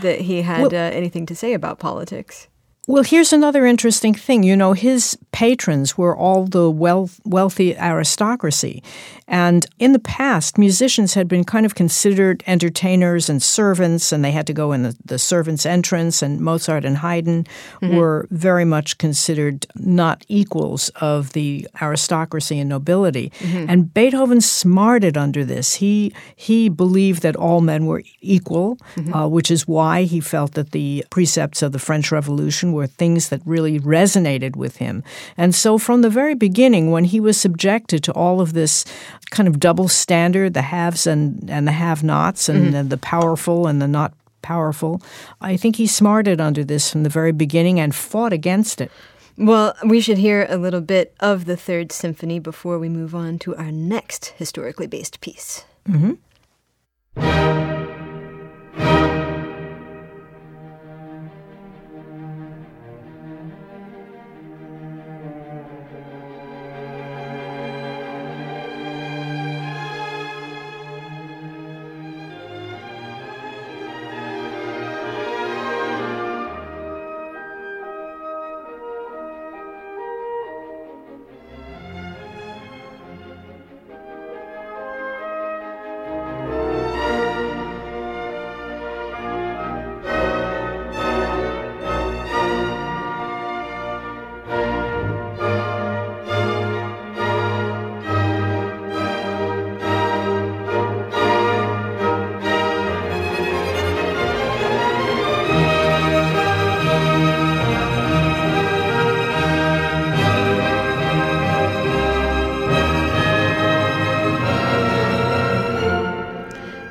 that 0.00 0.20
he 0.22 0.42
had 0.42 0.60
Well- 0.62 0.74
uh, 0.74 0.90
anything 0.94 1.26
to 1.26 1.34
say 1.34 1.52
about 1.54 1.78
politics. 1.78 2.48
Well, 2.88 3.04
here's 3.04 3.32
another 3.32 3.64
interesting 3.64 4.12
thing. 4.12 4.42
You 4.42 4.56
know, 4.56 4.72
his 4.72 5.16
patrons 5.30 5.96
were 5.96 6.16
all 6.16 6.46
the 6.46 6.68
wealth, 6.68 7.20
wealthy 7.24 7.76
aristocracy. 7.76 8.82
And 9.28 9.64
in 9.78 9.92
the 9.92 10.00
past, 10.00 10.58
musicians 10.58 11.14
had 11.14 11.28
been 11.28 11.44
kind 11.44 11.64
of 11.64 11.76
considered 11.76 12.42
entertainers 12.44 13.28
and 13.28 13.40
servants, 13.40 14.10
and 14.10 14.24
they 14.24 14.32
had 14.32 14.48
to 14.48 14.52
go 14.52 14.72
in 14.72 14.82
the, 14.82 14.96
the 15.04 15.18
servants' 15.18 15.64
entrance, 15.64 16.22
and 16.22 16.40
Mozart 16.40 16.84
and 16.84 16.96
Haydn 16.96 17.44
mm-hmm. 17.80 17.96
were 17.96 18.26
very 18.30 18.64
much 18.64 18.98
considered 18.98 19.64
not 19.76 20.26
equals 20.26 20.88
of 20.96 21.34
the 21.34 21.68
aristocracy 21.80 22.58
and 22.58 22.68
nobility. 22.68 23.32
Mm-hmm. 23.38 23.70
And 23.70 23.94
Beethoven 23.94 24.40
smarted 24.40 25.16
under 25.16 25.44
this. 25.44 25.76
He, 25.76 26.12
he 26.34 26.68
believed 26.68 27.22
that 27.22 27.36
all 27.36 27.60
men 27.60 27.86
were 27.86 28.02
equal, 28.20 28.76
mm-hmm. 28.96 29.14
uh, 29.14 29.28
which 29.28 29.52
is 29.52 29.68
why 29.68 30.02
he 30.02 30.18
felt 30.18 30.54
that 30.54 30.72
the 30.72 31.06
precepts 31.10 31.62
of 31.62 31.70
the 31.70 31.78
French 31.78 32.10
Revolution 32.10 32.71
were 32.72 32.86
things 32.86 33.28
that 33.28 33.40
really 33.44 33.78
resonated 33.80 34.56
with 34.56 34.76
him. 34.76 35.02
And 35.36 35.54
so 35.54 35.78
from 35.78 36.02
the 36.02 36.10
very 36.10 36.34
beginning, 36.34 36.90
when 36.90 37.04
he 37.04 37.20
was 37.20 37.36
subjected 37.40 38.02
to 38.04 38.12
all 38.12 38.40
of 38.40 38.52
this 38.52 38.84
kind 39.30 39.48
of 39.48 39.60
double 39.60 39.88
standard, 39.88 40.54
the 40.54 40.62
haves 40.62 41.06
and, 41.06 41.48
and 41.50 41.66
the 41.66 41.72
have-nots, 41.72 42.48
and 42.48 42.74
the- 42.74 42.82
the 42.82 42.98
powerful 42.98 43.66
and 43.66 43.80
the 43.80 43.88
not 43.88 44.12
powerful, 44.42 45.00
I 45.40 45.56
think 45.56 45.76
he 45.76 45.86
smarted 45.86 46.40
under 46.40 46.64
this 46.64 46.90
from 46.90 47.04
the 47.04 47.08
very 47.08 47.32
beginning 47.32 47.78
and 47.78 47.94
fought 47.94 48.32
against 48.32 48.80
it. 48.80 48.90
Well, 49.38 49.74
we 49.86 50.00
should 50.00 50.18
hear 50.18 50.46
a 50.50 50.56
little 50.58 50.80
bit 50.82 51.14
of 51.20 51.46
the 51.46 51.56
Third 51.56 51.90
Symphony 51.92 52.38
before 52.38 52.78
we 52.78 52.88
move 52.88 53.14
on 53.14 53.38
to 53.38 53.56
our 53.56 53.72
next 53.72 54.34
historically 54.36 54.86
based 54.86 55.20
piece. 55.20 55.64
Mm-hmm. 55.88 57.71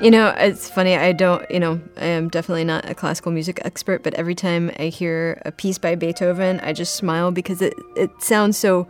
You 0.01 0.09
know, 0.09 0.33
it's 0.35 0.67
funny. 0.67 0.95
I 0.95 1.11
don't, 1.11 1.49
you 1.51 1.59
know, 1.59 1.79
I 1.97 2.05
am 2.05 2.27
definitely 2.27 2.63
not 2.63 2.89
a 2.89 2.95
classical 2.95 3.31
music 3.31 3.61
expert, 3.63 4.01
but 4.01 4.15
every 4.15 4.33
time 4.33 4.71
I 4.79 4.85
hear 4.87 5.39
a 5.45 5.51
piece 5.51 5.77
by 5.77 5.93
Beethoven, 5.93 6.59
I 6.61 6.73
just 6.73 6.95
smile 6.95 7.31
because 7.31 7.61
it, 7.61 7.75
it 7.95 8.09
sounds 8.19 8.57
so 8.57 8.87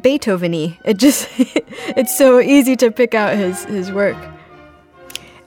Beethoven-y. 0.00 0.78
It 0.86 0.96
just, 0.96 1.28
it's 1.38 2.16
so 2.16 2.40
easy 2.40 2.74
to 2.76 2.90
pick 2.90 3.14
out 3.14 3.36
his, 3.36 3.64
his 3.66 3.92
work. 3.92 4.16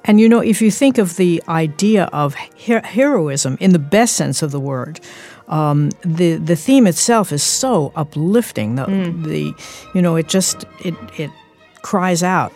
And 0.06 0.22
you 0.22 0.30
know, 0.30 0.40
if 0.40 0.62
you 0.62 0.70
think 0.70 1.00
of 1.00 1.18
the 1.18 1.42
idea 1.50 2.06
of 2.14 2.36
her- 2.68 2.86
heroism 2.86 3.58
in 3.60 3.74
the 3.74 3.80
best 3.80 4.16
sense 4.16 4.44
of 4.44 4.52
the 4.52 4.60
word, 4.60 5.00
um, 5.50 5.90
the 6.04 6.36
the 6.36 6.56
theme 6.56 6.88
itself 6.88 7.32
is 7.32 7.44
so 7.44 7.92
uplifting. 7.96 8.76
The, 8.76 8.86
the 8.86 9.54
you 9.94 10.02
know, 10.02 10.16
it 10.16 10.28
just 10.28 10.66
it 10.86 10.96
it 11.18 11.30
cries 11.82 12.24
out. 12.24 12.54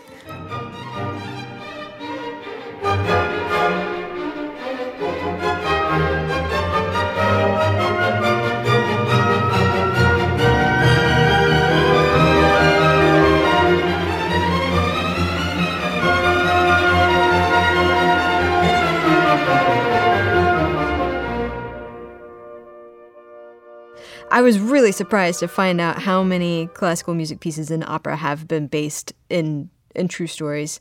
I 24.31 24.41
was 24.41 24.59
really 24.59 24.91
surprised 24.91 25.39
to 25.41 25.47
find 25.47 25.81
out 25.81 26.01
how 26.01 26.23
many 26.23 26.67
classical 26.67 27.13
music 27.13 27.41
pieces 27.41 27.69
in 27.69 27.83
opera 27.83 28.15
have 28.15 28.47
been 28.47 28.67
based 28.67 29.13
in 29.29 29.69
in 29.93 30.07
true 30.07 30.27
stories 30.27 30.79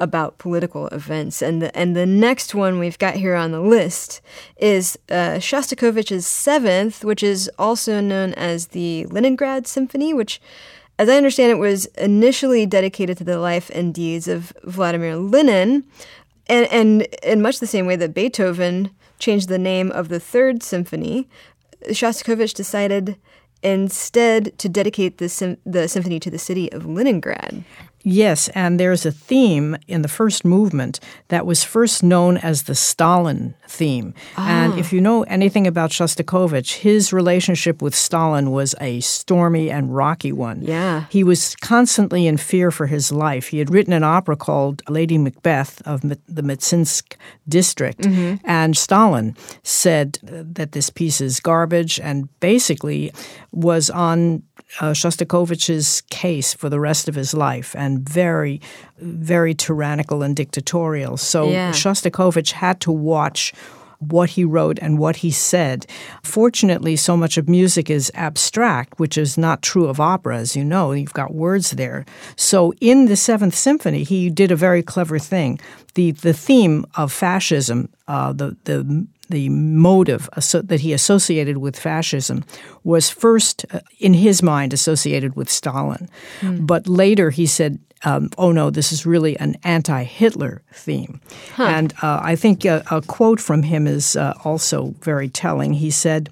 about 0.00 0.38
political 0.38 0.88
events. 0.88 1.40
And 1.40 1.62
the 1.62 1.76
and 1.78 1.94
the 1.94 2.06
next 2.06 2.56
one 2.56 2.80
we've 2.80 2.98
got 2.98 3.14
here 3.14 3.36
on 3.36 3.52
the 3.52 3.60
list 3.60 4.20
is 4.56 4.98
uh, 5.10 5.38
Shostakovich's 5.38 6.26
Seventh, 6.26 7.04
which 7.04 7.22
is 7.22 7.48
also 7.56 8.00
known 8.00 8.34
as 8.34 8.68
the 8.68 9.06
Leningrad 9.06 9.68
Symphony, 9.68 10.12
which 10.12 10.40
as 10.98 11.08
I 11.08 11.16
understand 11.16 11.52
it, 11.52 11.58
was 11.58 11.86
initially 11.96 12.66
dedicated 12.66 13.16
to 13.18 13.24
the 13.24 13.38
life 13.38 13.70
and 13.72 13.94
deeds 13.94 14.26
of 14.26 14.52
Vladimir 14.64 15.16
Lenin, 15.16 15.84
and, 16.48 16.66
and 16.72 17.02
in 17.22 17.40
much 17.40 17.60
the 17.60 17.68
same 17.68 17.86
way 17.86 17.94
that 17.94 18.14
Beethoven 18.14 18.90
changed 19.20 19.48
the 19.48 19.58
name 19.58 19.92
of 19.92 20.08
the 20.08 20.18
Third 20.18 20.62
Symphony, 20.64 21.28
Shostakovich 21.86 22.54
decided 22.54 23.16
instead 23.62 24.56
to 24.58 24.68
dedicate 24.68 25.18
the, 25.18 25.28
sym- 25.28 25.58
the 25.66 25.88
symphony 25.88 26.20
to 26.20 26.30
the 26.30 26.38
city 26.38 26.70
of 26.72 26.86
Leningrad. 26.86 27.64
Yes, 28.10 28.48
and 28.50 28.80
there's 28.80 29.04
a 29.04 29.12
theme 29.12 29.76
in 29.86 30.02
the 30.02 30.08
first 30.08 30.44
movement 30.44 30.98
that 31.28 31.44
was 31.44 31.62
first 31.62 32.02
known 32.02 32.38
as 32.38 32.62
the 32.62 32.74
Stalin 32.74 33.54
theme. 33.68 34.14
And 34.36 34.78
if 34.78 34.86
ah. 34.86 34.94
you 34.94 35.00
know 35.02 35.24
anything 35.24 35.66
about 35.66 35.90
Shostakovich, 35.90 36.76
his 36.78 37.12
relationship 37.12 37.82
with 37.82 37.94
Stalin 37.94 38.50
was 38.50 38.74
a 38.80 39.00
stormy 39.00 39.70
and 39.70 39.94
rocky 39.94 40.32
one. 40.32 40.62
Yeah. 40.62 41.04
He 41.10 41.22
was 41.22 41.54
constantly 41.56 42.26
in 42.26 42.38
fear 42.38 42.70
for 42.70 42.86
his 42.86 43.12
life. 43.12 43.48
He 43.48 43.58
had 43.58 43.70
written 43.70 43.92
an 43.92 44.04
opera 44.04 44.36
called 44.36 44.82
Lady 44.88 45.18
Macbeth 45.18 45.82
of 45.86 46.00
the 46.00 46.42
Mtsensk 46.42 47.14
district, 47.46 48.00
mm-hmm. 48.00 48.36
and 48.44 48.76
Stalin 48.76 49.36
said 49.62 50.18
that 50.22 50.72
this 50.72 50.88
piece 50.88 51.20
is 51.20 51.40
garbage 51.40 52.00
and 52.00 52.28
basically 52.40 53.12
was 53.52 53.90
on 53.90 54.42
uh, 54.80 54.92
Shostakovich's 54.92 56.02
case 56.10 56.54
for 56.54 56.68
the 56.68 56.80
rest 56.80 57.08
of 57.08 57.14
his 57.14 57.34
life 57.34 57.74
and 57.76 58.08
very, 58.08 58.60
very 58.98 59.54
tyrannical 59.54 60.22
and 60.22 60.36
dictatorial. 60.36 61.16
So 61.16 61.50
Yeah. 61.50 61.72
Shostakovich 61.72 62.52
had 62.52 62.80
to 62.82 62.92
watch 62.92 63.52
what 63.98 64.30
he 64.30 64.44
wrote 64.44 64.78
and 64.80 64.98
what 64.98 65.16
he 65.16 65.30
said. 65.30 65.86
Fortunately, 66.22 66.96
so 66.96 67.16
much 67.16 67.36
of 67.36 67.48
music 67.48 67.90
is 67.90 68.12
abstract, 68.14 68.98
which 68.98 69.18
is 69.18 69.36
not 69.36 69.62
true 69.62 69.86
of 69.86 70.00
opera, 70.00 70.38
as 70.38 70.54
you 70.54 70.64
know. 70.64 70.92
You've 70.92 71.12
got 71.12 71.34
words 71.34 71.72
there. 71.72 72.04
So 72.36 72.72
in 72.80 73.06
the 73.06 73.16
Seventh 73.16 73.54
Symphony, 73.54 74.04
he 74.04 74.30
did 74.30 74.50
a 74.50 74.56
very 74.56 74.82
clever 74.82 75.18
thing. 75.18 75.58
The 75.94 76.12
the 76.12 76.32
theme 76.32 76.84
of 76.94 77.12
fascism, 77.12 77.88
uh, 78.06 78.32
the 78.32 78.56
the 78.64 79.06
the 79.28 79.48
motive 79.48 80.28
that 80.34 80.80
he 80.80 80.92
associated 80.92 81.58
with 81.58 81.78
fascism 81.78 82.44
was 82.82 83.10
first, 83.10 83.66
uh, 83.70 83.80
in 83.98 84.14
his 84.14 84.42
mind, 84.42 84.72
associated 84.72 85.36
with 85.36 85.50
Stalin. 85.50 86.08
But 86.42 86.88
later 86.88 87.30
he 87.30 87.46
said, 87.46 87.78
um, 88.04 88.30
oh 88.38 88.52
no, 88.52 88.70
this 88.70 88.92
is 88.92 89.06
really 89.06 89.38
an 89.38 89.56
anti 89.64 90.04
Hitler 90.04 90.62
theme. 90.72 91.20
And 91.70 91.92
uh, 92.02 92.20
I 92.22 92.36
think 92.36 92.64
a, 92.64 92.82
a 92.90 93.02
quote 93.02 93.40
from 93.40 93.62
him 93.62 93.86
is 93.86 94.16
uh, 94.16 94.34
also 94.44 94.94
very 95.00 95.28
telling. 95.28 95.74
He 95.74 95.90
said, 95.90 96.30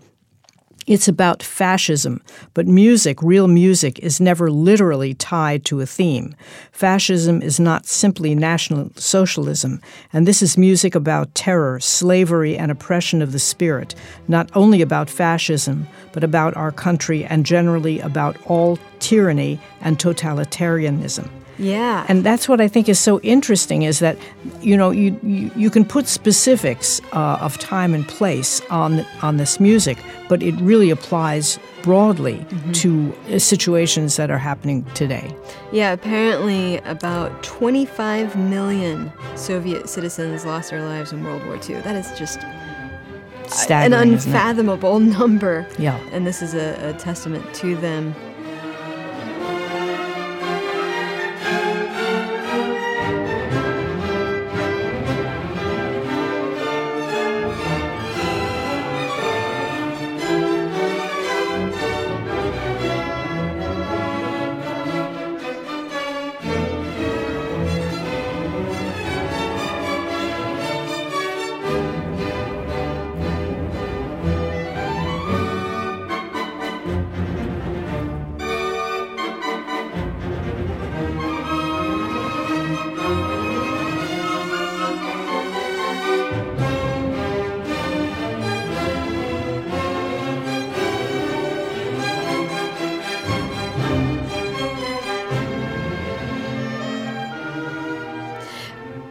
it's 0.86 1.08
about 1.08 1.42
fascism, 1.42 2.22
but 2.54 2.68
music, 2.68 3.20
real 3.20 3.48
music, 3.48 3.98
is 3.98 4.20
never 4.20 4.52
literally 4.52 5.14
tied 5.14 5.64
to 5.64 5.80
a 5.80 5.86
theme. 5.86 6.36
Fascism 6.70 7.42
is 7.42 7.58
not 7.58 7.86
simply 7.86 8.36
National 8.36 8.92
Socialism, 8.94 9.80
and 10.12 10.28
this 10.28 10.42
is 10.42 10.56
music 10.56 10.94
about 10.94 11.34
terror, 11.34 11.80
slavery, 11.80 12.56
and 12.56 12.70
oppression 12.70 13.20
of 13.20 13.32
the 13.32 13.40
spirit, 13.40 13.96
not 14.28 14.48
only 14.54 14.80
about 14.80 15.10
fascism, 15.10 15.88
but 16.12 16.22
about 16.22 16.56
our 16.56 16.70
country 16.70 17.24
and 17.24 17.44
generally 17.44 17.98
about 17.98 18.36
all 18.46 18.78
tyranny 19.00 19.58
and 19.80 19.98
totalitarianism. 19.98 21.28
Yeah. 21.58 22.04
And 22.08 22.24
that's 22.24 22.48
what 22.48 22.60
I 22.60 22.68
think 22.68 22.88
is 22.88 22.98
so 22.98 23.20
interesting 23.20 23.82
is 23.82 23.98
that, 24.00 24.18
you 24.60 24.76
know, 24.76 24.90
you, 24.90 25.18
you, 25.22 25.50
you 25.56 25.70
can 25.70 25.84
put 25.84 26.06
specifics 26.06 27.00
uh, 27.12 27.38
of 27.40 27.58
time 27.58 27.94
and 27.94 28.06
place 28.06 28.60
on, 28.70 29.04
on 29.22 29.36
this 29.36 29.58
music, 29.60 29.98
but 30.28 30.42
it 30.42 30.54
really 30.56 30.90
applies 30.90 31.58
broadly 31.82 32.44
to 32.72 33.14
uh, 33.30 33.38
situations 33.38 34.16
that 34.16 34.30
are 34.30 34.38
happening 34.38 34.84
today. 34.94 35.34
Yeah, 35.72 35.92
apparently 35.92 36.78
about 36.78 37.42
25 37.42 38.36
million 38.36 39.12
Soviet 39.36 39.88
citizens 39.88 40.44
lost 40.44 40.70
their 40.70 40.82
lives 40.82 41.12
in 41.12 41.22
World 41.22 41.44
War 41.46 41.56
II. 41.56 41.80
That 41.82 41.96
is 41.96 42.18
just 42.18 42.40
an 42.40 43.52
Staggering, 43.52 43.92
isn't 44.14 44.32
it? 44.32 44.34
unfathomable 44.34 44.98
number. 45.18 45.66
Yeah. 45.78 45.96
And 46.10 46.26
this 46.26 46.42
is 46.42 46.54
a, 46.54 46.90
a 46.90 46.92
testament 46.94 47.54
to 47.56 47.76
them. 47.76 48.14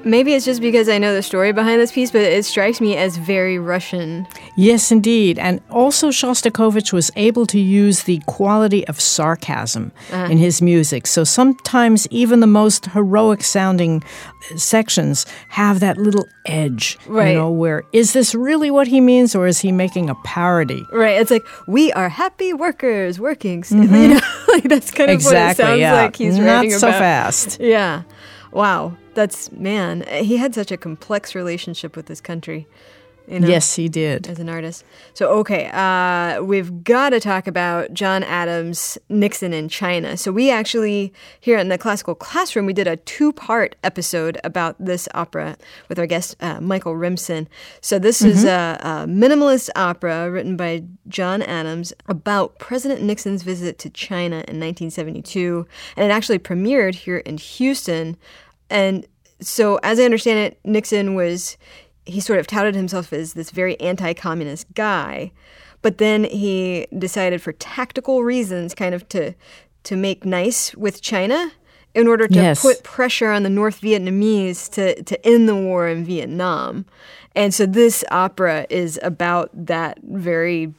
Maybe 0.06 0.34
it's 0.36 0.46
just 0.46 0.62
because 0.62 0.88
I 0.88 0.98
know 1.00 1.14
the 1.14 1.24
story 1.24 1.52
behind 1.52 1.82
this 1.82 1.92
piece, 1.92 2.12
but 2.12 2.22
it 2.22 2.46
strikes 2.46 2.80
me 2.80 2.96
as 2.96 3.18
very 3.18 3.58
Russian. 3.60 4.28
Yes, 4.56 4.92
indeed. 4.92 5.40
And 5.40 5.60
also, 5.72 6.10
Shostakovich 6.12 6.94
was 6.94 7.10
able 7.16 7.46
to 7.48 7.60
use 7.60 8.04
the 8.04 8.22
quality 8.28 8.88
of 8.88 9.02
sarcasm 9.02 9.92
in 10.12 10.38
his 10.38 10.62
music. 10.62 11.08
So 11.08 11.24
sometimes 11.24 12.08
even 12.12 12.40
the 12.40 12.48
most 12.48 12.86
heroic 12.88 13.42
sounding 13.44 14.04
uh, 14.54 14.58
sections 14.58 15.26
have 15.50 15.80
that 15.80 15.98
little 15.98 16.26
edge, 16.46 16.98
Right. 17.08 17.30
you 17.32 17.36
know, 17.38 17.50
where 17.50 17.84
is 17.92 18.14
this 18.14 18.36
really 18.36 18.70
what 18.70 18.88
he 18.88 19.02
means 19.02 19.34
or 19.36 19.48
is 19.48 19.60
he 19.60 19.72
making 19.72 20.10
a 20.12 20.16
parody? 20.24 20.86
Right. 20.94 21.20
It's 21.20 21.32
like, 21.32 21.46
we 21.68 21.92
are 21.94 22.10
happy 22.10 22.54
workers 22.54 23.20
working. 23.20 23.62
s- 23.62 23.72
You 23.72 23.88
know, 23.88 24.20
like 24.50 24.64
that's 24.66 24.92
kind 24.92 25.10
of 25.10 25.16
Mm-hmm. 25.20 25.28
Exactly, 25.28 25.34
what 25.34 25.52
it 25.52 25.58
sounds 25.58 25.80
yeah. 25.80 25.94
like 25.94 26.16
he's 26.16 26.38
Not 26.38 26.46
writing 26.46 26.72
so 26.72 26.88
about. 26.90 27.00
fast. 27.00 27.60
Yeah. 27.60 28.04
Wow. 28.56 28.96
That's, 29.16 29.52
man, 29.52 30.06
he 30.08 30.38
had 30.38 30.56
such 30.56 30.72
a 30.72 30.78
complex 30.78 31.36
relationship 31.36 31.96
with 31.98 32.06
this 32.06 32.22
country. 32.22 32.68
You 33.28 33.40
know? 33.40 33.48
Yes, 33.48 33.76
he 33.76 33.90
did. 33.90 34.28
as 34.28 34.40
an 34.40 34.50
artist. 34.50 34.84
So, 35.14 35.30
okay, 35.40 35.70
uh, 35.74 36.44
we've 36.44 36.84
got 36.84 37.10
to 37.10 37.20
talk 37.20 37.48
about 37.48 37.92
John 37.94 38.24
Adams, 38.24 38.98
Nixon 39.10 39.52
in 39.52 39.68
China. 39.68 40.16
So, 40.16 40.32
we 40.32 40.52
actually, 40.52 41.12
here 41.40 41.58
in 41.58 41.70
the 41.70 41.78
classical 41.78 42.14
classroom, 42.14 42.66
we 42.66 42.74
did 42.74 42.88
a 42.88 42.98
two 42.98 43.34
part 43.34 43.76
episode 43.84 44.40
about 44.44 44.76
this 44.80 45.08
opera 45.16 45.58
with 45.90 45.98
our 45.98 46.06
guest, 46.06 46.36
uh, 46.40 46.62
Michael 46.62 46.96
Rimson. 46.96 47.48
So, 47.82 47.98
this 47.98 48.22
is 48.22 48.44
a, 48.44 48.80
a 48.82 48.90
minimalist 49.08 49.70
opera 49.76 50.30
written 50.30 50.56
by 50.56 50.84
John 51.08 51.42
Adams 51.42 51.94
about 52.08 52.60
President 52.60 53.02
Nixon's 53.02 53.42
visit 53.42 53.80
to 53.80 53.90
China 53.90 54.36
in 54.36 54.60
1972. 54.60 55.66
And 55.98 56.06
it 56.06 56.14
actually 56.14 56.40
premiered 56.40 56.94
here 56.94 57.18
in 57.18 57.38
Houston. 57.38 58.18
And 58.70 59.06
so, 59.42 59.80
as 59.84 60.00
I 60.00 60.04
understand 60.04 60.40
it, 60.40 60.60
Nixon 60.64 61.14
was 61.16 61.58
he 62.06 62.20
sort 62.20 62.40
of 62.40 62.48
touted 62.48 62.76
himself 62.76 63.12
as 63.14 63.34
this 63.34 63.50
very 63.52 63.80
anti-communist 63.80 64.74
guy, 64.76 65.32
but 65.82 65.98
then 65.98 66.24
he 66.26 66.86
decided 66.98 67.42
for 67.42 67.52
tactical 67.54 68.24
reasons 68.24 68.74
kind 68.76 68.94
of 68.96 69.08
to 69.10 69.34
to 69.84 69.96
make 69.96 70.26
nice 70.26 70.74
with 70.76 71.02
China 71.02 71.52
in 71.94 72.08
order 72.08 72.28
to 72.28 72.34
Yes. 72.36 72.62
put 72.62 72.84
pressure 72.84 73.32
on 73.32 73.44
the 73.44 73.50
North 73.50 73.82
Vietnamese 73.82 74.70
to 74.74 75.02
to 75.04 75.26
end 75.28 75.48
the 75.50 75.56
war 75.56 75.88
in 75.88 76.06
Vietnam. 76.06 76.86
And 77.36 77.54
so 77.54 77.66
this 77.66 78.04
opera 78.12 78.66
is 78.70 79.00
about 79.04 79.50
that 79.54 80.00
very 80.04 80.74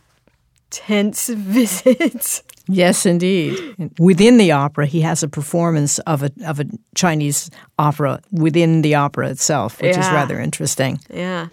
tense 0.70 1.29
visit. 1.29 2.42
Yes, 2.68 3.07
indeed. 3.07 3.59
Within 3.98 4.38
the 4.38 4.52
opera, 4.52 4.87
he 4.87 5.00
has 5.02 5.22
a 5.22 5.29
performance 5.29 5.98
of 6.00 6.22
a 6.22 6.31
of 6.44 6.61
a 6.61 6.66
Chinese 6.94 7.50
opera 7.79 8.20
within 8.33 8.83
the 8.83 8.94
opera 8.94 9.29
itself, 9.31 9.81
which 9.81 9.96
is 9.96 10.07
rather 10.11 10.40
interesting. 10.40 11.00
Yeah. 11.11 11.48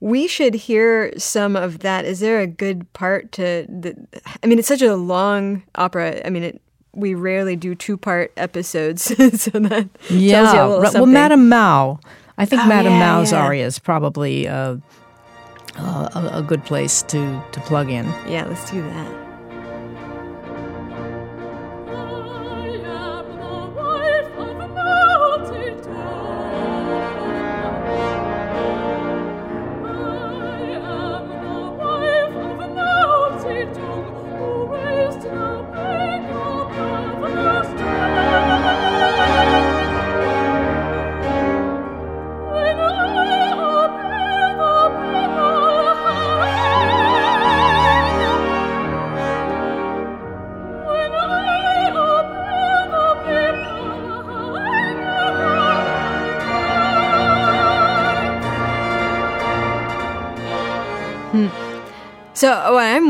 We 0.00 0.28
should 0.28 0.54
hear 0.54 1.12
some 1.18 1.56
of 1.56 1.80
that. 1.80 2.04
Is 2.04 2.20
there 2.20 2.40
a 2.40 2.46
good 2.46 2.92
part 2.92 3.32
to 3.32 3.66
the 3.68 3.96
I 4.42 4.46
mean 4.46 4.58
it's 4.58 4.68
such 4.68 4.82
a 4.82 4.94
long 4.94 5.62
opera. 5.74 6.20
I 6.24 6.30
mean 6.30 6.42
it 6.44 6.60
we 6.94 7.14
rarely 7.14 7.54
do 7.54 7.74
two-part 7.74 8.32
episodes, 8.36 9.02
so 9.40 9.50
that 9.58 9.88
tells 10.08 10.10
you 10.10 10.60
a 10.60 10.66
little 10.66 10.80
right. 10.80 10.94
well. 10.94 11.06
Madame 11.06 11.48
Mao. 11.48 12.00
I 12.36 12.44
think 12.44 12.62
Oh, 12.62 12.66
Madame 12.68 12.92
yeah, 12.92 12.98
Mao's 12.98 13.32
yeah. 13.32 13.44
aria 13.44 13.66
is 13.66 13.78
probably 13.78 14.46
uh, 14.48 14.76
uh, 15.76 16.08
a, 16.14 16.38
a 16.38 16.42
good 16.42 16.64
place 16.64 17.02
to, 17.02 17.42
to 17.52 17.60
plug 17.60 17.90
in. 17.90 18.06
Yeah, 18.28 18.46
let's 18.48 18.70
do 18.70 18.80
that. 18.82 19.27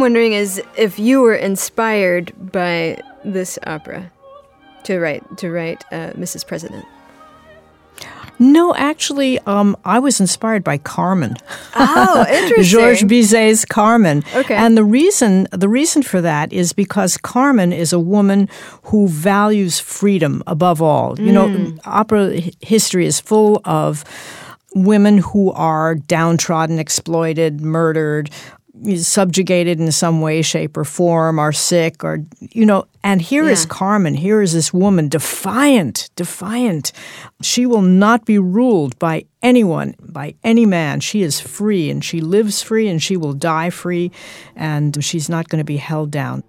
Wondering 0.09 0.33
is 0.33 0.63
if 0.79 0.99
you 0.99 1.21
were 1.21 1.35
inspired 1.35 2.33
by 2.51 2.99
this 3.27 3.59
opera 3.67 4.11
to 4.85 4.99
write 4.99 5.23
to 5.37 5.51
write 5.51 5.85
uh, 5.93 6.13
Mrs. 6.17 6.47
President. 6.47 6.87
No, 8.41 8.73
actually, 8.75 9.39
um, 9.41 9.77
I 9.85 9.99
was 9.99 10.21
inspired 10.21 10.63
by 10.65 10.79
Carmen. 10.79 11.37
Oh, 11.75 12.25
interesting. 12.31 12.63
Georges 12.65 13.03
Bizet's 13.03 13.65
Carmen. 13.67 14.23
Okay. 14.35 14.55
And 14.55 14.79
the 14.79 14.85
reason 14.85 15.47
the 15.51 15.69
reason 15.69 16.03
for 16.03 16.23
that 16.23 16.53
is 16.55 16.73
because 16.73 17.19
Carmen 17.19 17.73
is 17.75 17.93
a 17.93 17.99
woman 17.99 18.49
who 18.85 19.09
values 19.09 19.79
freedom 19.81 20.43
above 20.47 20.81
all. 20.81 21.21
You 21.21 21.33
know, 21.33 21.49
Mm. 21.49 21.81
opera 21.85 22.41
history 22.63 23.05
is 23.07 23.21
full 23.21 23.61
of 23.67 24.05
women 24.75 25.19
who 25.19 25.51
are 25.53 25.97
downtrodden, 25.97 26.79
exploited, 26.79 27.61
murdered, 27.61 28.31
subjugated 28.97 29.81
in 29.81 29.91
some 29.93 30.21
way, 30.21 30.43
shape, 30.43 30.77
or 30.77 30.85
form, 30.85 31.39
are 31.39 31.53
sick, 31.53 32.05
or 32.05 32.25
you 32.41 32.67
know. 32.67 32.87
And 33.03 33.23
here 33.23 33.49
is 33.49 33.63
Yeah. 33.63 33.69
Carmen. 33.71 34.15
Here 34.15 34.43
is 34.43 34.53
this 34.53 34.73
woman, 34.73 35.09
defiant, 35.09 36.11
defiant. 36.17 36.93
She 37.43 37.65
will 37.67 37.83
not 37.83 38.25
be 38.25 38.39
ruled 38.39 38.99
by 38.99 39.25
anyone, 39.43 39.95
by 40.01 40.35
any 40.45 40.67
man. 40.67 41.01
She 41.01 41.23
is 41.23 41.41
free, 41.41 41.91
and 41.91 42.05
she 42.05 42.21
lives 42.21 42.63
free, 42.63 42.89
and 42.89 43.03
she 43.03 43.17
will 43.17 43.33
die 43.33 43.71
free, 43.71 44.11
and 44.57 45.03
she's 45.03 45.29
not 45.29 45.49
going 45.49 45.61
to 45.61 45.65
be 45.65 45.79
held 45.79 46.11
down. 46.11 46.43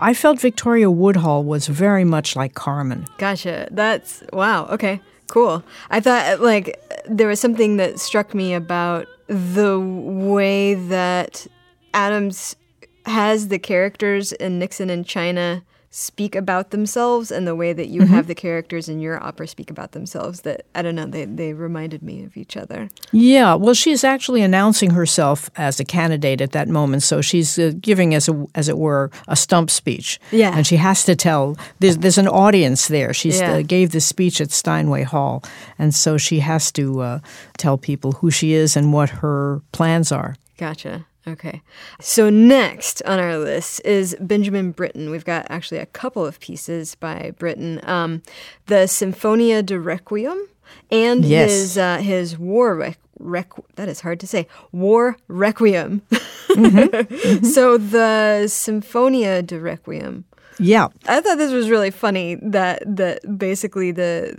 I 0.00 0.14
felt 0.14 0.40
Victoria 0.40 0.90
Woodhull 0.90 1.44
was 1.44 1.66
very 1.66 2.04
much 2.04 2.34
like 2.34 2.54
Carmen. 2.54 3.06
Gotcha. 3.18 3.68
That's 3.70 4.24
wow. 4.32 4.66
Okay, 4.68 5.00
cool. 5.28 5.62
I 5.90 6.00
thought 6.00 6.40
like 6.40 6.80
there 7.06 7.28
was 7.28 7.38
something 7.38 7.76
that 7.76 8.00
struck 8.00 8.34
me 8.34 8.54
about 8.54 9.06
the 9.28 9.78
way 9.78 10.74
that 10.74 11.46
Adams 11.92 12.56
has 13.04 13.48
the 13.48 13.58
characters 13.58 14.32
in 14.32 14.58
Nixon 14.58 14.88
in 14.88 15.04
China 15.04 15.62
speak 15.92 16.36
about 16.36 16.70
themselves 16.70 17.32
and 17.32 17.48
the 17.48 17.54
way 17.56 17.72
that 17.72 17.88
you 17.88 18.02
have 18.06 18.28
the 18.28 18.34
characters 18.34 18.88
in 18.88 19.00
your 19.00 19.20
opera 19.20 19.44
speak 19.48 19.70
about 19.70 19.90
themselves 19.90 20.42
that 20.42 20.64
I 20.72 20.82
don't 20.82 20.94
know 20.94 21.04
they 21.06 21.24
they 21.24 21.52
reminded 21.52 22.00
me 22.00 22.22
of 22.22 22.36
each 22.36 22.56
other. 22.56 22.88
Yeah, 23.10 23.54
well, 23.56 23.74
she 23.74 23.90
is 23.90 24.04
actually 24.04 24.42
announcing 24.42 24.90
herself 24.90 25.50
as 25.56 25.80
a 25.80 25.84
candidate 25.84 26.40
at 26.40 26.52
that 26.52 26.68
moment, 26.68 27.02
so 27.02 27.20
she's 27.20 27.58
uh, 27.58 27.72
giving, 27.80 28.14
as 28.14 28.28
a, 28.28 28.46
as 28.54 28.68
it 28.68 28.78
were, 28.78 29.10
a 29.26 29.34
stump 29.34 29.68
speech. 29.68 30.20
Yeah. 30.30 30.56
and 30.56 30.64
she 30.64 30.76
has 30.76 31.04
to 31.06 31.16
tell. 31.16 31.56
There's 31.80 31.98
there's 31.98 32.18
an 32.18 32.28
audience 32.28 32.86
there. 32.86 33.12
She 33.12 33.30
Yeah. 33.30 33.54
uh, 33.54 33.62
gave 33.62 33.90
this 33.90 34.06
speech 34.06 34.40
at 34.40 34.52
Steinway 34.52 35.02
Hall, 35.02 35.42
and 35.76 35.92
so 35.92 36.18
she 36.18 36.38
has 36.40 36.70
to 36.72 37.00
uh, 37.00 37.18
tell 37.58 37.76
people 37.78 38.12
who 38.12 38.30
she 38.30 38.52
is 38.52 38.76
and 38.76 38.92
what 38.92 39.10
her 39.22 39.60
plans 39.72 40.12
are. 40.12 40.36
Gotcha. 40.56 41.06
Okay. 41.32 41.62
So 42.00 42.30
next 42.30 43.02
on 43.02 43.18
our 43.18 43.36
list 43.38 43.80
is 43.84 44.16
Benjamin 44.20 44.72
Britten. 44.72 45.10
We've 45.10 45.24
got 45.24 45.46
actually 45.50 45.78
a 45.78 45.86
couple 45.86 46.24
of 46.26 46.40
pieces 46.40 46.94
by 46.94 47.32
Britten. 47.38 47.80
Um, 47.84 48.22
the 48.66 48.86
Sinfonia 48.86 49.64
da 49.64 49.76
Requiem 49.76 50.46
and 50.90 51.24
Yes. 51.24 51.50
his 51.50 51.78
uh, 51.78 51.98
his 51.98 52.38
War 52.38 52.76
Req- 52.76 52.96
Requ- 53.20 53.64
that 53.76 53.88
is 53.88 54.00
hard 54.00 54.18
to 54.20 54.26
say. 54.26 54.46
War 54.72 55.16
Requiem. 55.28 56.02
so 56.48 57.76
the 57.78 58.44
Sinfonia 58.46 59.46
da 59.46 59.56
Requiem. 59.58 60.24
Yeah, 60.58 60.88
I 61.06 61.20
thought 61.20 61.38
this 61.38 61.52
was 61.52 61.70
really 61.70 61.90
funny 61.90 62.36
that 62.42 62.82
that 62.96 63.38
basically 63.38 63.92
the 63.92 64.36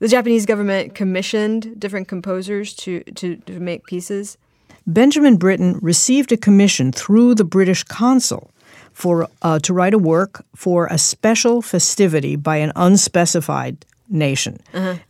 the 0.00 0.08
Japanese 0.08 0.44
government 0.46 0.94
commissioned 0.94 1.78
different 1.80 2.08
composers 2.08 2.74
to, 2.74 3.00
to, 3.14 3.36
to 3.36 3.60
make 3.60 3.84
pieces. 3.86 4.36
Benjamin 4.86 5.36
Britten 5.36 5.78
received 5.80 6.32
a 6.32 6.36
commission 6.36 6.92
through 6.92 7.34
the 7.34 7.44
British 7.44 7.84
consul 7.84 8.50
for 8.92 9.28
uh, 9.42 9.58
to 9.60 9.72
write 9.72 9.94
a 9.94 9.98
work 9.98 10.44
for 10.54 10.86
a 10.86 10.98
special 10.98 11.62
festivity 11.62 12.36
by 12.36 12.56
an 12.56 12.72
unspecified 12.76 13.84
nation, 14.08 14.60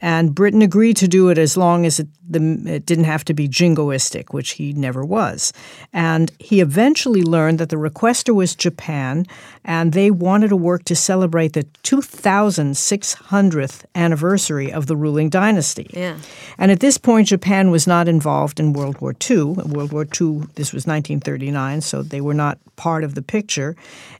and 0.00 0.34
Britten 0.34 0.62
agreed 0.62 0.96
to 0.98 1.08
do 1.08 1.28
it 1.28 1.36
as 1.36 1.56
long 1.56 1.84
as 1.84 1.98
it, 1.98 2.06
the, 2.26 2.40
it 2.66 2.86
didn't 2.86 3.04
have 3.04 3.24
to 3.24 3.34
be 3.34 3.48
jingoistic, 3.48 4.32
which 4.32 4.52
he 4.52 4.72
never 4.72 5.04
was. 5.04 5.52
And 5.92 6.30
he 6.38 6.60
eventually 6.60 7.22
learned 7.22 7.58
that 7.58 7.70
the 7.70 7.76
requester 7.76 8.32
was 8.34 8.54
Japan, 8.54 9.26
and 9.64 9.92
they 9.92 10.10
wanted 10.10 10.52
a 10.52 10.56
work 10.56 10.84
to 10.84 10.94
celebrate 10.94 11.54
the 11.54 11.64
2,600th 11.82 13.84
anniversary 13.94 14.70
of 14.72 14.86
the 14.86 14.96
ruling 14.96 15.30
dynasty. 15.30 15.88
Yeah. 15.92 16.18
And 16.58 16.70
at 16.70 16.80
this 16.80 16.98
point, 16.98 17.28
Japan 17.28 17.70
was 17.70 17.86
not 17.86 18.08
involved 18.08 18.60
in 18.60 18.74
World 18.74 19.00
War 19.00 19.14
II. 19.30 19.44
World 19.44 19.92
War 19.92 20.04
II, 20.04 20.42
this 20.54 20.72
was 20.72 20.86
1939, 20.86 21.80
so 21.80 22.02
they 22.02 22.20
were 22.20 22.34
not 22.34 22.58
part 22.76 23.04
of 23.04 23.14
the 23.14 23.22
picture. 23.22 23.76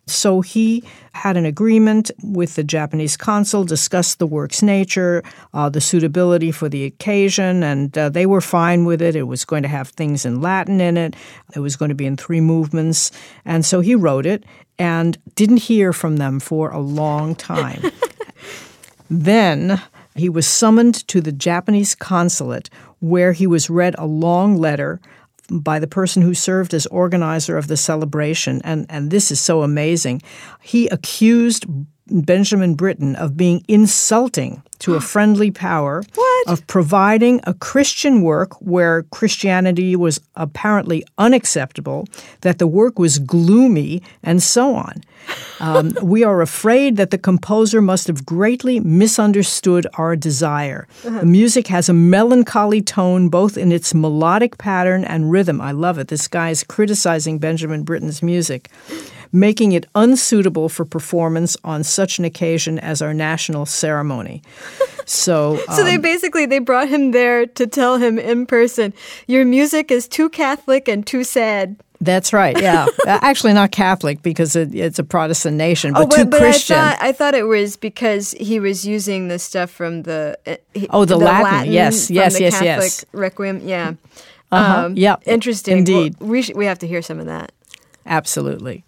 So 0.07 0.41
he 0.41 0.85
had 1.13 1.37
an 1.37 1.47
agreement 1.47 2.11
with 2.23 2.57
the 2.57 2.65
Japanese 2.65 3.17
consul, 3.17 3.65
discussed 3.65 4.19
the 4.19 4.27
work's 4.27 4.63
nature, 4.63 5.23
uh, 5.55 5.69
the 5.69 5.81
suitability 5.81 6.53
for 6.53 6.69
the 6.69 6.85
occasion, 6.85 7.63
and 7.63 7.97
uh, 7.97 8.09
they 8.09 8.27
were 8.27 8.41
fine 8.41 8.85
with 8.85 9.01
it. 9.01 9.17
It 9.17 9.25
was 9.25 9.45
going 9.45 9.63
to 9.63 9.69
have 9.69 9.89
things 9.89 10.25
in 10.25 10.41
Latin 10.41 10.81
in 10.81 10.97
it, 10.97 11.17
it 11.55 11.61
was 11.61 11.77
going 11.77 11.89
to 11.89 11.95
be 11.95 12.07
in 12.07 12.17
three 12.17 12.41
movements. 12.41 13.11
And 13.45 13.65
so 13.65 13.81
he 13.81 13.95
wrote 13.95 14.27
it 14.27 14.45
and 14.79 15.19
didn't 15.35 15.59
hear 15.59 15.93
from 15.93 16.17
them 16.17 16.41
for 16.41 16.71
a 16.71 16.81
long 16.81 17.35
time. 17.35 17.83
Then 19.11 19.81
he 20.15 20.29
was 20.29 20.47
summoned 20.47 21.07
to 21.09 21.21
the 21.21 21.33
Japanese 21.33 21.95
consulate, 21.95 22.71
where 23.01 23.33
he 23.33 23.47
was 23.47 23.71
read 23.71 23.95
a 23.99 24.07
long 24.07 24.57
letter 24.57 25.01
by 25.51 25.79
the 25.79 25.87
person 25.87 26.23
who 26.23 26.35
served 26.35 26.73
as 26.73 26.87
organizer 26.87 27.59
of 27.59 27.69
the 27.69 27.77
celebration. 27.77 28.63
And, 28.65 28.87
and 28.89 29.11
this 29.11 29.31
is 29.31 29.41
so 29.41 29.63
amazing. 29.63 30.23
He 30.63 30.89
accused 30.89 31.67
Benjamin 32.09 32.75
Britten 32.75 33.17
of 33.17 33.37
being 33.37 33.65
insulting 33.69 34.63
to 34.81 34.95
a 34.95 35.01
friendly 35.13 35.51
power, 35.51 36.03
of 36.47 36.67
providing 36.67 37.41
a 37.45 37.55
Christian 37.55 38.21
work 38.23 38.61
where 38.61 39.05
Christianity 39.05 39.97
was 39.97 40.21
apparently 40.37 41.05
unacceptable, 41.17 42.07
that 42.43 42.59
the 42.59 42.67
work 42.67 42.99
was 42.99 43.19
gloomy, 43.19 44.03
and 44.23 44.43
so 44.43 44.75
on. 44.75 45.03
Um, 45.61 45.97
we 46.03 46.25
are 46.25 46.43
afraid 46.43 46.97
that 46.97 47.11
the 47.11 47.17
composer 47.17 47.81
must 47.81 48.09
have 48.09 48.27
greatly 48.27 48.81
misunderstood 48.81 49.87
our 49.95 50.17
desire. 50.17 50.87
The 51.05 51.25
music 51.25 51.69
has 51.69 51.89
a 51.89 51.95
melancholy 51.95 52.83
tone 52.83 53.29
both 53.29 53.57
in 53.57 53.73
its 53.73 53.95
melodic 53.95 54.59
pattern 54.59 55.05
and 55.05 55.31
rhythm. 55.31 55.61
I 55.61 55.71
love 55.71 55.99
it. 55.99 56.09
This 56.09 56.29
guy 56.29 56.51
is 56.51 56.65
criticizing 56.65 57.39
Benjamin 57.39 57.85
Britten's 57.85 58.23
music, 58.23 58.69
making 59.33 59.73
it 59.73 59.87
unsuitable 59.95 60.69
for 60.69 60.85
performance 60.85 61.57
on 61.65 61.83
such 61.85 62.19
an 62.19 62.25
occasion 62.25 62.79
as 62.79 63.01
our 63.03 63.15
national 63.15 63.67
ceremony. 63.67 64.43
So, 65.07 65.59
So 65.69 65.85
they 65.85 65.99
basically 65.99 66.47
they 66.47 66.61
brought 66.61 66.89
him 66.89 67.11
there 67.11 67.45
to 67.45 67.67
tell 67.67 67.99
him 67.99 68.19
in 68.19 68.47
person, 68.47 68.95
your 69.27 69.45
music 69.45 69.91
is 69.91 70.09
too 70.09 70.31
Catholic 70.31 70.89
and 70.89 71.07
too 71.07 71.25
sad. 71.25 71.77
that's 72.01 72.33
right. 72.33 72.59
Yeah, 72.59 72.87
actually, 73.07 73.53
not 73.53 73.71
Catholic 73.71 74.23
because 74.23 74.57
it, 74.57 74.75
it's 74.75 74.99
a 74.99 75.05
Protestant 75.05 75.59
nation, 75.59 75.93
but, 75.93 76.11
too 76.11 76.23
Oh, 76.23 76.25
but 76.25 76.39
Christian. 76.41 76.79
I 76.79 76.81
thought 76.89 77.03
I 77.03 77.13
thought 77.13 77.35
it 77.35 77.43
was 77.43 77.77
because 77.77 78.31
he 78.41 78.59
was 78.61 78.87
using 78.87 79.29
the 79.29 79.39
stuff 79.39 79.71
from 79.71 80.05
the 80.05 80.39
uh, 80.47 80.57
he- 80.73 80.89
Oh, 80.89 81.05
the 81.05 81.19
Latin. 81.19 81.71
Yes, 81.71 82.07
from 82.07 82.17
yes, 82.17 82.35
the 82.37 82.41
yes, 82.45 82.53
Catholic 82.55 82.93
yes. 82.93 83.05
Requiem. 83.13 83.61
Yeah. 83.63 83.93
Uh-huh. 84.51 84.87
Um, 84.87 84.97
Yep, 84.97 85.23
Interesting. 85.27 85.79
indeed. 85.79 86.17
Well, 86.19 86.31
we 86.31 86.41
sh- 86.41 86.55
we 86.55 86.65
have 86.65 86.79
to 86.79 86.87
hear 86.87 87.03
some 87.03 87.21
of 87.21 87.27
that. 87.27 87.53
Absolutely. 88.07 88.85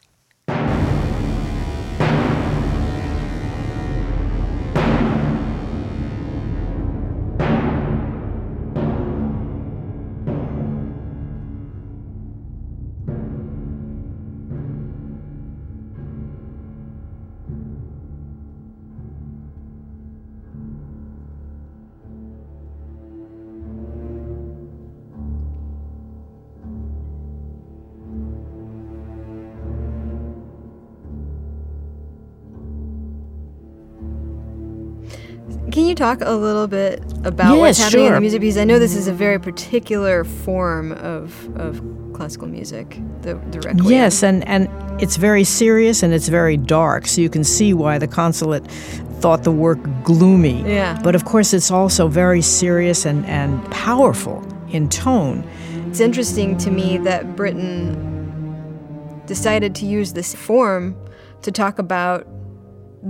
Talk 36.07 36.21
a 36.21 36.37
little 36.37 36.69
bit 36.69 37.03
about 37.25 37.59
what's 37.59 37.81
Yes, 37.81 37.87
happening 37.89 38.07
in 38.07 38.13
the 38.13 38.21
music? 38.21 38.41
Because 38.41 38.59
I 38.59 38.63
know 38.63 38.79
this 38.79 38.95
is 38.95 39.09
a 39.09 39.13
very 39.13 39.41
particular 39.41 40.23
form 40.23 40.93
of 40.93 41.51
of 41.59 41.83
classical 42.13 42.47
music, 42.47 43.01
the 43.23 43.35
the 43.51 43.61
requiem. 43.61 43.91
Yes, 43.91 44.23
and, 44.23 44.47
and 44.47 44.69
it's 45.03 45.17
very 45.17 45.43
serious 45.43 46.05
and 46.05 46.15
it's 46.15 46.29
very 46.29 46.57
dark, 46.57 47.09
so 47.09 47.21
you 47.21 47.29
can 47.29 47.43
see 47.43 47.75
why 47.75 47.99
the 47.99 48.07
consulate 48.07 48.65
thought 49.21 49.43
the 49.43 49.51
work 49.51 49.81
gloomy. 50.05 50.63
Yeah. 50.63 50.97
But 51.03 51.17
of 51.17 51.25
course, 51.25 51.53
it's 51.53 51.73
also 51.73 52.07
very 52.07 52.41
serious 52.41 53.05
and, 53.05 53.27
and 53.27 53.69
powerful 53.73 54.47
in 54.69 54.89
tone. 54.89 55.43
It's 55.89 55.99
interesting 55.99 56.57
to 56.59 56.71
me 56.71 56.99
that 56.99 57.35
Britten 57.35 59.25
decided 59.27 59.75
to 59.75 59.87
use 59.87 60.13
this 60.13 60.37
form 60.37 60.95
to 61.43 61.51
talk 61.51 61.81
about 61.81 62.29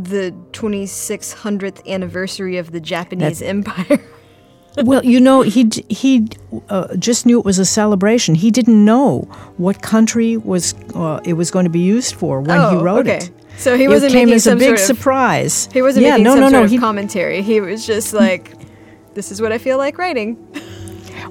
the 0.05 0.35
2600th 0.53 1.87
anniversary 1.87 2.57
of 2.59 2.73
the 2.73 2.81
Japanese 2.81 3.41
Empire. 3.43 3.99
well, 4.85 5.05
you 5.05 5.21
know, 5.21 5.43
he 5.43 5.71
he 5.89 6.27
uh, 6.69 6.95
just 6.97 7.25
knew 7.27 7.39
it 7.39 7.45
was 7.45 7.59
a 7.59 7.65
celebration. 7.65 8.35
He 8.35 8.51
didn't 8.51 8.85
know 8.85 9.21
what 9.57 9.81
country 9.83 10.37
was 10.37 10.75
uh, 10.95 11.21
it 11.25 11.33
was 11.35 11.51
going 11.51 11.65
to 11.65 11.71
be 11.71 11.81
used 11.81 12.15
for 12.15 12.41
when 12.41 12.59
he 12.61 12.77
Oh, 12.77 12.83
wrote 12.83 13.09
okay. 13.09 13.17
it. 13.19 13.31
So 13.59 13.77
he 13.79 13.89
wasn't 13.89 14.13
it 14.13 14.17
came 14.17 14.27
making 14.27 14.37
as 14.37 14.47
a 14.47 14.51
some 14.51 14.59
big 14.59 14.77
sort 14.77 14.81
of- 14.81 14.97
surprise. 14.97 15.69
He 15.73 15.81
wasn't 15.81 16.05
yeah, 16.05 16.11
making 16.13 16.25
no, 16.25 16.31
some 16.33 16.41
no, 16.41 16.47
sort 16.49 16.53
no. 16.61 16.65
of 16.65 16.71
He, 16.71 16.79
commentary. 16.79 17.41
He 17.43 17.61
was 17.63 17.87
just 17.87 18.13
like, 18.13 18.53
"This 19.15 19.33
is 19.33 19.41
what 19.41 19.51
I 19.53 19.59
feel 19.59 19.79
like 19.79 19.97
writing." 19.99 20.37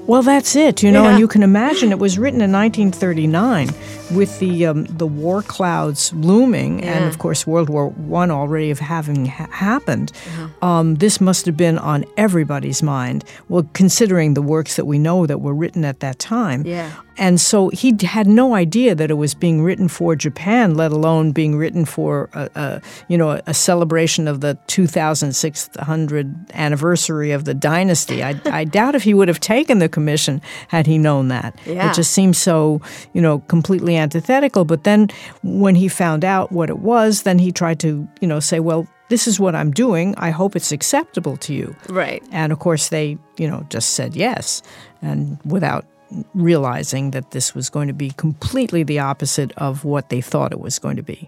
Well, 0.07 0.21
that's 0.23 0.55
it, 0.55 0.83
you 0.83 0.91
know, 0.91 1.03
Yeah. 1.03 1.11
and 1.11 1.19
you 1.19 1.27
can 1.27 1.41
imagine 1.41 1.91
it 1.91 1.97
was 1.99 2.17
written 2.19 2.41
in 2.41 2.51
1939 2.51 3.69
with 4.11 4.39
the 4.39 4.65
um, 4.65 4.85
the 4.85 5.07
war 5.07 5.41
clouds 5.41 6.13
looming, 6.13 6.83
and 6.83 7.05
of 7.05 7.17
course 7.17 7.47
World 7.47 7.69
War 7.69 7.89
One 7.89 8.31
already 8.31 8.71
of 8.71 8.79
having 8.79 9.25
ha- 9.25 9.47
happened. 9.51 10.11
Uh-huh. 10.27 10.67
Um, 10.67 10.95
this 10.95 11.19
must 11.21 11.45
have 11.45 11.57
been 11.57 11.77
on 11.77 12.05
everybody's 12.17 12.81
mind. 12.83 13.23
Well, 13.49 13.67
considering 13.73 14.33
the 14.33 14.41
works 14.41 14.75
that 14.75 14.85
we 14.85 14.97
know 14.99 15.25
that 15.25 15.39
were 15.41 15.53
written 15.53 15.85
at 15.85 15.99
that 16.01 16.19
time, 16.19 16.65
Yeah. 16.65 16.91
and 17.17 17.39
so 17.41 17.69
he 17.69 17.95
had 18.03 18.27
no 18.27 18.53
idea 18.55 18.95
that 18.95 19.09
it 19.09 19.15
was 19.15 19.33
being 19.33 19.61
written 19.63 19.87
for 19.87 20.15
Japan, 20.15 20.75
let 20.75 20.91
alone 20.91 21.31
being 21.31 21.55
written 21.57 21.85
for 21.85 22.29
a, 22.33 22.49
a 22.55 22.81
you 23.07 23.17
know 23.17 23.41
a 23.47 23.53
celebration 23.53 24.27
of 24.27 24.41
the 24.41 24.57
2600 24.67 26.35
anniversary 26.53 27.31
of 27.31 27.45
the 27.45 27.53
dynasty. 27.53 28.23
I, 28.23 28.39
I 28.45 28.63
doubt 28.77 28.95
if 28.95 29.03
he 29.03 29.13
would 29.13 29.27
have 29.27 29.39
taken 29.39 29.79
the 29.79 29.89
commission 29.89 30.41
had 30.67 30.87
he 30.87 30.97
known 30.97 31.29
that. 31.29 31.57
Yeah. 31.65 31.89
It 31.89 31.95
just 31.95 32.11
seems 32.11 32.37
so 32.37 32.81
you 33.13 33.21
know 33.21 33.39
completely 33.47 33.94
antithetical. 33.97 34.65
But 34.65 34.83
then 34.83 35.09
when 35.43 35.75
he 35.75 35.87
found 35.87 36.23
out 36.23 36.51
what 36.51 36.69
it 36.69 36.79
was, 36.79 37.23
then 37.23 37.39
he 37.39 37.51
tried 37.51 37.79
to 37.81 38.07
you 38.21 38.27
know 38.27 38.39
say, 38.39 38.59
well. 38.59 38.87
This 39.07 39.27
is 39.27 39.39
what 39.39 39.53
I'm 39.53 39.69
doing. 39.69 40.15
I 40.17 40.31
hope 40.31 40.55
it's 40.55 40.71
acceptable 40.71 41.37
to 41.37 41.53
you. 41.53 41.75
Right. 41.89 42.23
And 42.31 42.51
of 42.51 42.57
course, 42.57 42.89
they, 42.89 43.19
you 43.37 43.47
know, 43.47 43.63
just 43.69 43.91
said 43.91 44.15
yes, 44.15 44.63
and 45.03 45.37
without 45.45 45.85
realizing 46.33 47.11
that 47.11 47.29
this 47.29 47.53
was 47.53 47.69
going 47.69 47.87
to 47.87 47.93
be 47.93 48.09
completely 48.17 48.81
the 48.81 48.97
opposite 48.97 49.51
of 49.57 49.85
what 49.85 50.09
they 50.09 50.21
thought 50.21 50.51
it 50.51 50.59
was 50.59 50.79
going 50.79 50.95
to 50.95 51.03
be. 51.03 51.27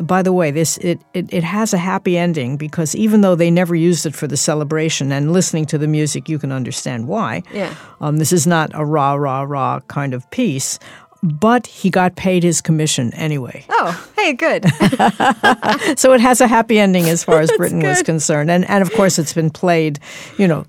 By 0.00 0.22
the 0.22 0.32
way, 0.32 0.50
this 0.50 0.78
it, 0.78 1.02
it, 1.12 1.30
it 1.30 1.44
has 1.44 1.74
a 1.74 1.78
happy 1.78 2.16
ending 2.16 2.56
because 2.56 2.94
even 2.94 3.20
though 3.20 3.34
they 3.34 3.50
never 3.50 3.74
used 3.74 4.06
it 4.06 4.14
for 4.14 4.26
the 4.26 4.36
celebration, 4.38 5.12
and 5.12 5.30
listening 5.30 5.66
to 5.66 5.76
the 5.76 5.86
music, 5.86 6.30
you 6.30 6.38
can 6.38 6.50
understand 6.50 7.08
why. 7.08 7.42
Yeah. 7.52 7.74
Um, 8.00 8.16
this 8.16 8.32
is 8.32 8.46
not 8.46 8.70
a 8.72 8.86
rah 8.86 9.14
rah 9.14 9.42
rah 9.42 9.80
kind 9.80 10.14
of 10.14 10.30
piece, 10.30 10.78
but 11.22 11.66
he 11.66 11.90
got 11.90 12.16
paid 12.16 12.42
his 12.42 12.60
commission 12.60 13.12
anyway. 13.14 13.64
Oh, 13.68 14.08
hey, 14.16 14.32
good. 14.32 14.64
so 15.98 16.12
it 16.12 16.20
has 16.20 16.40
a 16.40 16.46
happy 16.46 16.78
ending 16.78 17.08
as 17.08 17.24
far 17.24 17.40
as 17.40 17.50
Britten 17.56 17.80
was 17.80 18.02
concerned, 18.02 18.50
and 18.50 18.68
and 18.68 18.82
of 18.82 18.92
course 18.92 19.18
it's 19.18 19.32
been 19.32 19.50
played, 19.50 19.98
you 20.36 20.46
know, 20.46 20.64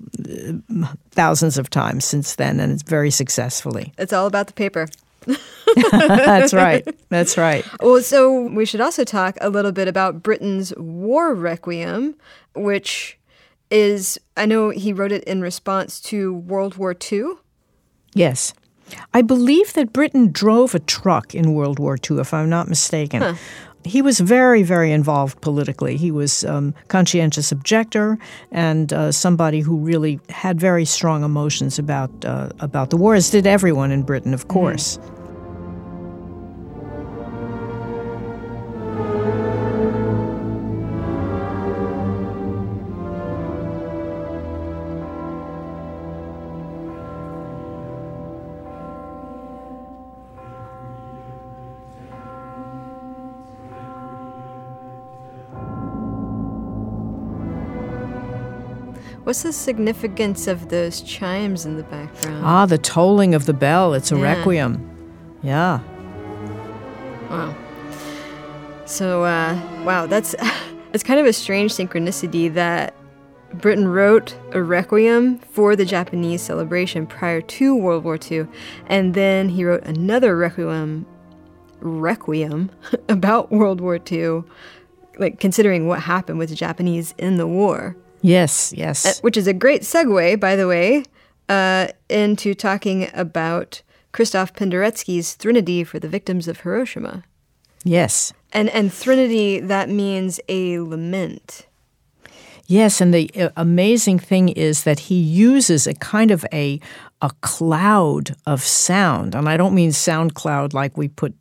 thousands 1.11 1.57
of 1.57 1.69
times 1.69 2.05
since 2.05 2.35
then, 2.35 2.59
and 2.59 2.71
it's 2.73 2.83
very 2.83 3.11
successfully. 3.11 3.93
it's 3.97 4.13
all 4.13 4.27
about 4.27 4.47
the 4.47 4.53
paper. 4.53 4.87
That's 5.91 6.53
right. 6.53 6.87
That's 7.09 7.37
right. 7.37 7.65
Well, 7.81 8.01
so 8.01 8.47
we 8.47 8.65
should 8.65 8.81
also 8.81 9.03
talk 9.03 9.37
a 9.41 9.49
little 9.49 9.71
bit 9.71 9.87
about 9.87 10.23
Britten's 10.23 10.73
War 10.77 11.35
Requiem, 11.35 12.15
which 12.55 13.19
is, 13.69 14.17
I 14.35 14.45
know 14.45 14.69
he 14.69 14.93
wrote 14.93 15.11
it 15.11 15.23
in 15.25 15.41
response 15.41 15.99
to 16.01 16.33
World 16.33 16.77
War 16.77 16.95
II. 17.11 17.33
Yes. 18.13 18.53
I 19.13 19.21
believe 19.21 19.73
that 19.73 19.93
Britten 19.93 20.31
drove 20.31 20.75
a 20.75 20.79
truck 20.79 21.35
in 21.35 21.53
World 21.53 21.79
War 21.79 21.97
II, 22.09 22.19
if 22.19 22.33
I'm 22.33 22.49
not 22.49 22.67
mistaken. 22.67 23.37
He 23.85 24.01
was 24.01 24.19
very, 24.19 24.61
very 24.61 24.91
involved 24.91 25.39
politically. 25.41 25.95
He 25.95 26.11
was 26.11 26.43
um, 26.43 26.73
conscientious 26.89 27.51
objector 27.51 28.17
and 28.51 28.91
uh, 28.91 29.11
somebody 29.11 29.61
who 29.61 29.77
really 29.77 30.19
had 30.29 30.59
very 30.59 30.83
strong 30.83 31.23
emotions 31.23 31.79
about 31.79 32.11
uh, 32.25 32.49
about 32.59 32.89
the 32.89 32.97
war, 32.97 33.15
as 33.15 33.29
did 33.29 33.47
everyone 33.47 33.91
in 33.91 34.03
Britain, 34.03 34.33
of 34.33 34.49
course. 34.49 34.99
What's 59.29 59.43
the 59.43 59.53
significance 59.53 60.47
of 60.47 60.69
those 60.69 61.01
chimes 61.01 61.63
in 61.63 61.77
the 61.77 61.83
background? 61.83 62.43
Ah, 62.43 62.65
the 62.65 62.79
tolling 62.79 63.35
of 63.35 63.45
the 63.45 63.53
bell. 63.53 63.93
It's 63.93 64.11
a 64.11 64.17
Yeah. 64.17 64.23
requiem. 64.23 64.81
Yeah. 65.43 65.81
Wow. 67.29 67.53
So, 68.85 69.23
uh, 69.25 69.55
wow, 69.85 70.07
that's 70.07 70.33
it's 70.93 71.03
kind 71.03 71.19
of 71.19 71.27
a 71.27 71.33
strange 71.33 71.73
synchronicity 71.73 72.51
that 72.55 72.95
Britten 73.53 73.87
wrote 73.87 74.35
a 74.51 74.63
requiem 74.63 75.37
for 75.51 75.75
the 75.75 75.85
Japanese 75.85 76.41
celebration 76.41 77.05
prior 77.05 77.39
to 77.39 77.75
World 77.75 78.05
War 78.05 78.17
II, 78.31 78.47
and 78.87 79.13
then 79.13 79.49
he 79.49 79.63
wrote 79.63 79.83
another 79.83 80.35
requiem, 80.35 81.05
requiem 81.81 82.71
about 83.09 83.51
World 83.51 83.79
War 83.79 83.99
II, 84.11 84.41
like 85.19 85.39
considering 85.39 85.85
what 85.85 85.99
happened 85.99 86.39
with 86.39 86.49
the 86.49 86.55
Japanese 86.55 87.13
in 87.19 87.37
the 87.37 87.45
war, 87.45 87.95
Yes, 88.21 88.73
yes. 88.75 89.21
which 89.21 89.37
is 89.37 89.47
a 89.47 89.53
great 89.53 89.81
segue, 89.81 90.39
by 90.39 90.55
the 90.55 90.67
way, 90.67 91.03
uh, 91.47 91.87
into 92.09 92.53
talking 92.53 93.09
about 93.13 93.81
Christoph 94.11 94.53
Penderecki's 94.53 95.35
Threnody 95.35 95.83
for 95.83 95.99
the 95.99 96.07
victims 96.07 96.47
of 96.47 96.61
Hiroshima. 96.61 97.23
yes. 97.83 98.33
And 98.51 98.69
and 98.69 98.91
threnody 98.91 99.59
that 99.59 99.89
means 99.89 100.39
a 100.49 100.79
lament. 100.79 101.67
Yes, 102.65 102.99
and 102.99 103.13
the 103.13 103.29
uh, 103.35 103.49
amazing 103.55 104.17
thing 104.17 104.49
is 104.49 104.83
that 104.83 104.99
he 104.99 105.19
uses 105.19 105.85
a 105.85 105.93
kind 105.93 106.31
of 106.31 106.43
a 106.51 106.79
a 107.21 107.29
cloud 107.41 108.35
of 108.47 108.63
sound, 108.63 109.35
and 109.35 109.47
I 109.47 109.55
don't 109.57 109.75
mean 109.75 109.91
sound 109.91 110.33
cloud 110.33 110.73
like 110.73 110.97
we 110.97 111.07
put 111.07 111.35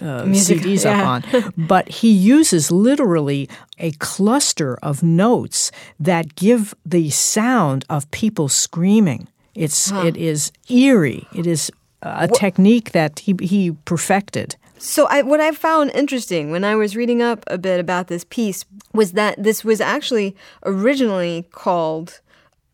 uh, 0.00 0.24
Music, 0.24 0.58
CDs 0.58 0.84
yeah. 0.84 1.00
up 1.00 1.06
on, 1.06 1.54
but 1.66 1.88
he 1.88 2.10
uses 2.10 2.70
literally 2.70 3.48
a 3.78 3.92
cluster 3.92 4.76
of 4.82 5.02
notes 5.02 5.70
that 5.98 6.34
give 6.34 6.74
the 6.84 7.10
sound 7.10 7.84
of 7.88 8.10
people 8.10 8.48
screaming. 8.48 9.28
It's 9.54 9.92
it 9.92 10.16
is 10.16 10.50
eerie. 10.68 11.28
It 11.32 11.46
is 11.46 11.70
a 12.02 12.28
technique 12.28 12.92
that 12.92 13.20
he 13.20 13.34
he 13.40 13.72
perfected. 13.84 14.56
So 14.78 15.06
I, 15.06 15.22
what 15.22 15.40
I 15.40 15.52
found 15.52 15.92
interesting 15.92 16.50
when 16.50 16.64
I 16.64 16.74
was 16.74 16.94
reading 16.94 17.22
up 17.22 17.44
a 17.46 17.56
bit 17.56 17.80
about 17.80 18.08
this 18.08 18.24
piece 18.24 18.66
was 18.92 19.12
that 19.12 19.42
this 19.42 19.64
was 19.64 19.80
actually 19.80 20.36
originally 20.64 21.48
called 21.52 22.20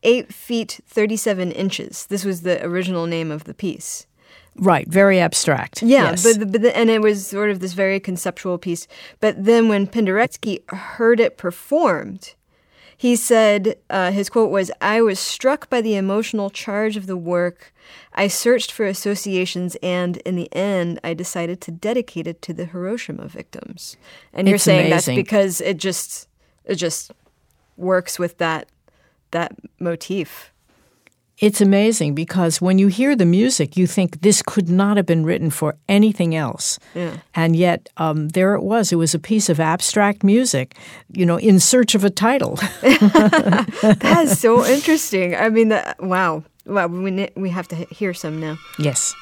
Eight 0.02 0.32
Feet 0.32 0.80
Thirty 0.86 1.16
Seven 1.16 1.52
Inches. 1.52 2.06
This 2.06 2.24
was 2.24 2.42
the 2.42 2.64
original 2.64 3.06
name 3.06 3.30
of 3.30 3.44
the 3.44 3.54
piece. 3.54 4.06
Right, 4.56 4.86
very 4.88 5.20
abstract. 5.20 5.82
Yeah, 5.82 6.10
yes. 6.10 6.22
but, 6.22 6.52
but 6.52 6.62
the, 6.62 6.76
and 6.76 6.90
it 6.90 7.00
was 7.00 7.26
sort 7.26 7.50
of 7.50 7.60
this 7.60 7.72
very 7.72 8.00
conceptual 8.00 8.58
piece. 8.58 8.86
But 9.20 9.44
then 9.44 9.68
when 9.68 9.86
Penderecki 9.86 10.68
heard 10.70 11.20
it 11.20 11.36
performed, 11.36 12.34
he 12.96 13.16
said 13.16 13.76
uh, 13.88 14.10
his 14.10 14.28
quote 14.28 14.50
was, 14.50 14.70
"I 14.80 15.00
was 15.00 15.18
struck 15.18 15.70
by 15.70 15.80
the 15.80 15.94
emotional 15.94 16.50
charge 16.50 16.98
of 16.98 17.06
the 17.06 17.16
work. 17.16 17.72
I 18.12 18.28
searched 18.28 18.72
for 18.72 18.84
associations, 18.84 19.76
and 19.82 20.18
in 20.18 20.36
the 20.36 20.54
end, 20.54 21.00
I 21.02 21.14
decided 21.14 21.62
to 21.62 21.70
dedicate 21.70 22.26
it 22.26 22.42
to 22.42 22.52
the 22.52 22.66
Hiroshima 22.66 23.28
victims." 23.28 23.96
And 24.34 24.46
you're 24.46 24.58
saying 24.58 24.90
that's 24.90 25.06
because 25.06 25.62
it 25.62 25.78
just 25.78 26.28
it 26.66 26.74
just 26.74 27.12
works 27.78 28.18
with 28.18 28.36
that 28.36 28.68
that 29.30 29.56
motif. 29.78 30.52
It's 31.40 31.60
amazing 31.62 32.14
because 32.14 32.60
when 32.60 32.78
you 32.78 32.88
hear 32.88 33.16
the 33.16 33.24
music, 33.24 33.76
you 33.76 33.86
think 33.86 34.20
this 34.20 34.42
could 34.42 34.68
not 34.68 34.98
have 34.98 35.06
been 35.06 35.24
written 35.24 35.50
for 35.50 35.74
anything 35.88 36.34
else. 36.34 36.78
Yeah. 36.94 37.16
And 37.34 37.56
yet, 37.56 37.88
um, 37.96 38.28
there 38.28 38.54
it 38.54 38.62
was. 38.62 38.92
It 38.92 38.96
was 38.96 39.14
a 39.14 39.18
piece 39.18 39.48
of 39.48 39.58
abstract 39.58 40.22
music, 40.22 40.76
you 41.12 41.24
know, 41.24 41.38
in 41.38 41.58
search 41.58 41.94
of 41.94 42.04
a 42.04 42.10
title. 42.10 42.58
That 42.82 44.24
is 44.24 44.38
so 44.38 44.64
interesting. 44.66 45.34
I 45.34 45.48
mean, 45.48 45.68
that, 45.68 45.96
wow. 46.02 46.44
Wow, 46.66 46.88
we, 46.88 47.28
we 47.36 47.50
have 47.50 47.68
to 47.68 47.76
hear 47.90 48.12
some 48.14 48.38
now. 48.38 48.58
yes. 48.78 49.14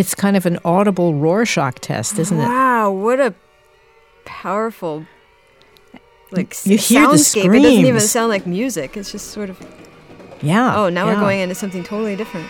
It's 0.00 0.14
kind 0.14 0.34
of 0.34 0.46
an 0.46 0.58
audible 0.64 1.14
Rorschach 1.14 1.74
test, 1.80 2.18
isn't 2.18 2.40
it? 2.40 2.48
Wow, 2.48 2.90
what 2.90 3.20
a 3.20 3.34
powerful 4.24 5.04
like 6.32 6.56
You 6.64 6.78
hear 6.78 7.02
the 7.02 7.16
soundscape. 7.16 7.54
It 7.54 7.62
doesn't 7.62 7.84
even 7.84 8.00
sound 8.00 8.30
like 8.30 8.46
music. 8.46 8.96
It's 8.96 9.12
just 9.12 9.30
sort 9.30 9.50
of 9.50 9.58
Yeah. 10.40 10.74
Oh, 10.74 10.88
now 10.88 11.04
yeah. 11.04 11.14
we're 11.14 11.20
going 11.20 11.40
into 11.40 11.54
something 11.54 11.84
totally 11.84 12.16
different. 12.16 12.48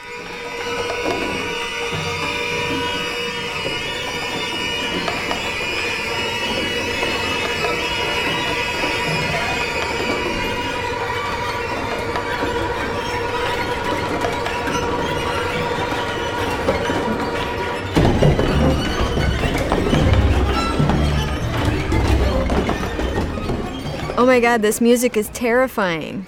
My 24.30 24.38
god, 24.38 24.62
this 24.62 24.80
music 24.80 25.16
is 25.16 25.28
terrifying. 25.30 26.24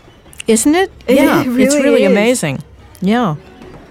Isn't 0.49 0.75
it? 0.75 0.91
It 1.07 1.17
yeah. 1.17 1.41
it's 1.43 1.49
really 1.49 1.83
really 1.83 2.03
is. 2.05 2.11
amazing. 2.11 2.59
Yeah. 3.01 3.37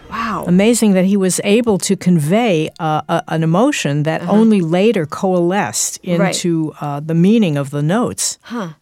Wow. 0.09 0.43
Amazing 0.47 0.91
that 0.95 1.05
he 1.05 1.15
was 1.15 1.39
able 1.45 1.77
to 1.77 1.95
convey 1.95 2.69
uh, 2.77 3.01
a, 3.07 3.23
an 3.29 3.41
emotion 3.43 4.03
that 4.03 4.21
only 4.27 4.59
later 4.59 5.05
coalesced 5.05 5.99
Uh-huh. 6.03 6.17
Right. 6.17 6.35
into 6.35 6.73
uh, 6.81 6.99
the 6.99 7.13
meaning 7.13 7.55
of 7.57 7.69
the 7.69 7.81
notes. 7.81 8.37
Huh. 8.41 8.73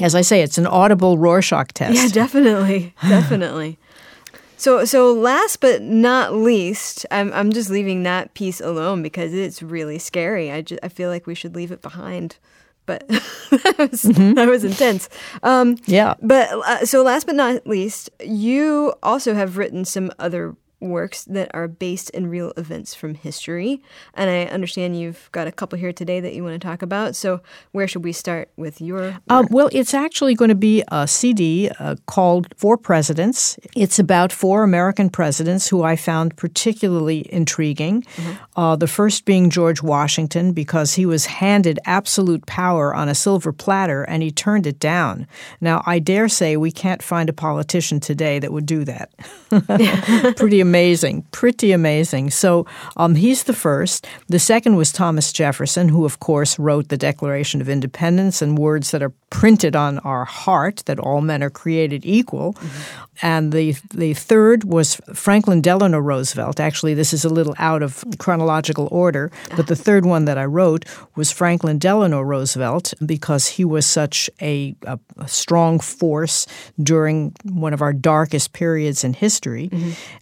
As 0.00 0.14
I 0.16 0.22
say, 0.22 0.42
it's 0.42 0.58
an 0.58 0.66
audible 0.66 1.18
Rorschach 1.18 1.68
test. 1.74 1.94
Yeah, 1.94 2.08
definitely, 2.08 2.94
definitely. 3.08 3.78
So, 4.56 4.84
so 4.84 5.12
last 5.12 5.60
but 5.60 5.82
not 5.82 6.34
least, 6.34 7.06
I'm 7.12 7.32
I'm 7.32 7.52
just 7.52 7.70
leaving 7.70 8.02
that 8.04 8.34
piece 8.34 8.60
alone 8.60 9.02
because 9.02 9.32
it's 9.32 9.62
really 9.62 9.98
scary. 10.00 10.50
I 10.50 10.62
just, 10.62 10.80
I 10.82 10.88
feel 10.88 11.10
like 11.10 11.26
we 11.28 11.34
should 11.36 11.54
leave 11.54 11.70
it 11.72 11.82
behind, 11.82 12.36
but 12.86 13.06
that 13.08 13.74
was 13.78 14.02
that 14.02 14.48
was 14.48 14.64
intense. 14.64 15.08
Um, 15.42 15.76
Yeah. 15.86 16.14
but 16.22 16.48
uh, 16.50 16.84
so 16.86 17.02
last 17.02 17.26
but 17.26 17.34
not 17.36 17.66
least, 17.66 18.10
you 18.24 18.92
also 19.02 19.34
have 19.34 19.56
written 19.56 19.84
some 19.84 20.10
other 20.18 20.56
works 20.82 21.24
that 21.24 21.50
are 21.54 21.68
based 21.68 22.10
in 22.10 22.28
real 22.28 22.52
events 22.56 22.94
from 22.94 23.14
history, 23.14 23.80
and 24.14 24.28
I 24.28 24.44
understand 24.44 24.98
you've 24.98 25.28
got 25.32 25.46
a 25.46 25.52
couple 25.52 25.78
here 25.78 25.92
today 25.92 26.20
that 26.20 26.34
you 26.34 26.42
want 26.42 26.60
to 26.60 26.66
talk 26.66 26.82
about. 26.82 27.16
So, 27.16 27.40
where 27.72 27.88
should 27.88 28.04
we 28.04 28.12
start 28.12 28.50
with 28.56 28.80
your? 28.80 29.18
Um, 29.28 29.46
well, 29.50 29.68
it's 29.72 29.94
actually 29.94 30.34
going 30.34 30.50
to 30.50 30.54
be 30.54 30.82
a 30.88 31.06
CD 31.06 31.70
uh, 31.78 31.96
called 32.06 32.48
Four 32.56 32.76
Presidents. 32.76 33.58
It's 33.74 33.98
about 33.98 34.32
four 34.32 34.62
American 34.62 35.08
presidents 35.08 35.68
who 35.68 35.82
I 35.82 35.96
found 35.96 36.36
particularly 36.36 37.32
intriguing. 37.32 38.04
Uh, 38.56 38.76
the 38.76 38.86
first 38.86 39.24
being 39.24 39.48
George 39.48 39.82
Washington, 39.82 40.52
because 40.52 40.94
he 40.94 41.06
was 41.06 41.26
handed 41.26 41.78
absolute 41.84 42.44
power 42.46 42.94
on 42.94 43.08
a 43.08 43.14
silver 43.14 43.52
platter 43.52 44.02
and 44.02 44.22
he 44.22 44.30
turned 44.30 44.66
it 44.66 44.78
down. 44.78 45.26
Now, 45.60 45.82
I 45.86 45.98
dare 45.98 46.28
say 46.28 46.56
we 46.56 46.72
can't 46.72 47.02
find 47.02 47.28
a 47.28 47.32
politician 47.32 48.00
today 48.00 48.38
that 48.38 48.52
would 48.52 48.66
do 48.66 48.84
that. 48.84 49.12
pretty 50.36 50.60
amazing, 50.60 50.71
pretty 51.30 51.72
amazing. 51.72 52.30
So 52.30 52.66
um, 52.96 53.14
he's 53.14 53.44
the 53.44 53.52
first. 53.52 54.06
The 54.28 54.38
second 54.38 54.76
was 54.76 54.92
Thomas 54.92 55.32
Jefferson, 55.32 55.88
who, 55.88 56.04
of 56.04 56.18
course, 56.18 56.58
wrote 56.58 56.88
the 56.88 56.96
Declaration 56.96 57.60
of 57.60 57.68
Independence 57.68 58.40
and 58.42 58.58
words 58.58 58.90
that 58.90 59.02
are 59.02 59.12
printed 59.32 59.74
on 59.74 59.98
our 60.00 60.26
heart 60.26 60.82
that 60.84 60.98
all 60.98 61.22
men 61.22 61.42
are 61.42 61.50
created 61.50 62.04
equal. 62.04 62.54
And 63.22 63.52
the 63.52 63.74
the 63.94 64.14
third 64.14 64.64
was 64.64 65.00
Franklin 65.14 65.62
Delano 65.62 65.98
Roosevelt. 65.98 66.60
Actually, 66.60 66.94
this 66.94 67.12
is 67.12 67.24
a 67.24 67.28
little 67.28 67.54
out 67.58 67.82
of 67.82 68.04
chronological 68.18 68.88
order, 68.90 69.30
but 69.56 69.68
the 69.68 69.76
third 69.76 70.04
one 70.04 70.26
that 70.26 70.38
I 70.38 70.44
wrote 70.44 70.84
was 71.16 71.32
Franklin 71.32 71.78
Delano 71.78 72.20
Roosevelt 72.20 72.94
because 73.04 73.48
he 73.48 73.64
was 73.64 73.86
such 73.86 74.28
a, 74.40 74.74
a, 74.86 74.98
a 75.16 75.28
strong 75.28 75.80
force 75.80 76.46
during 76.82 77.34
one 77.44 77.72
of 77.72 77.80
our 77.80 77.92
darkest 77.92 78.52
periods 78.52 79.04
in 79.04 79.14
history. 79.14 79.70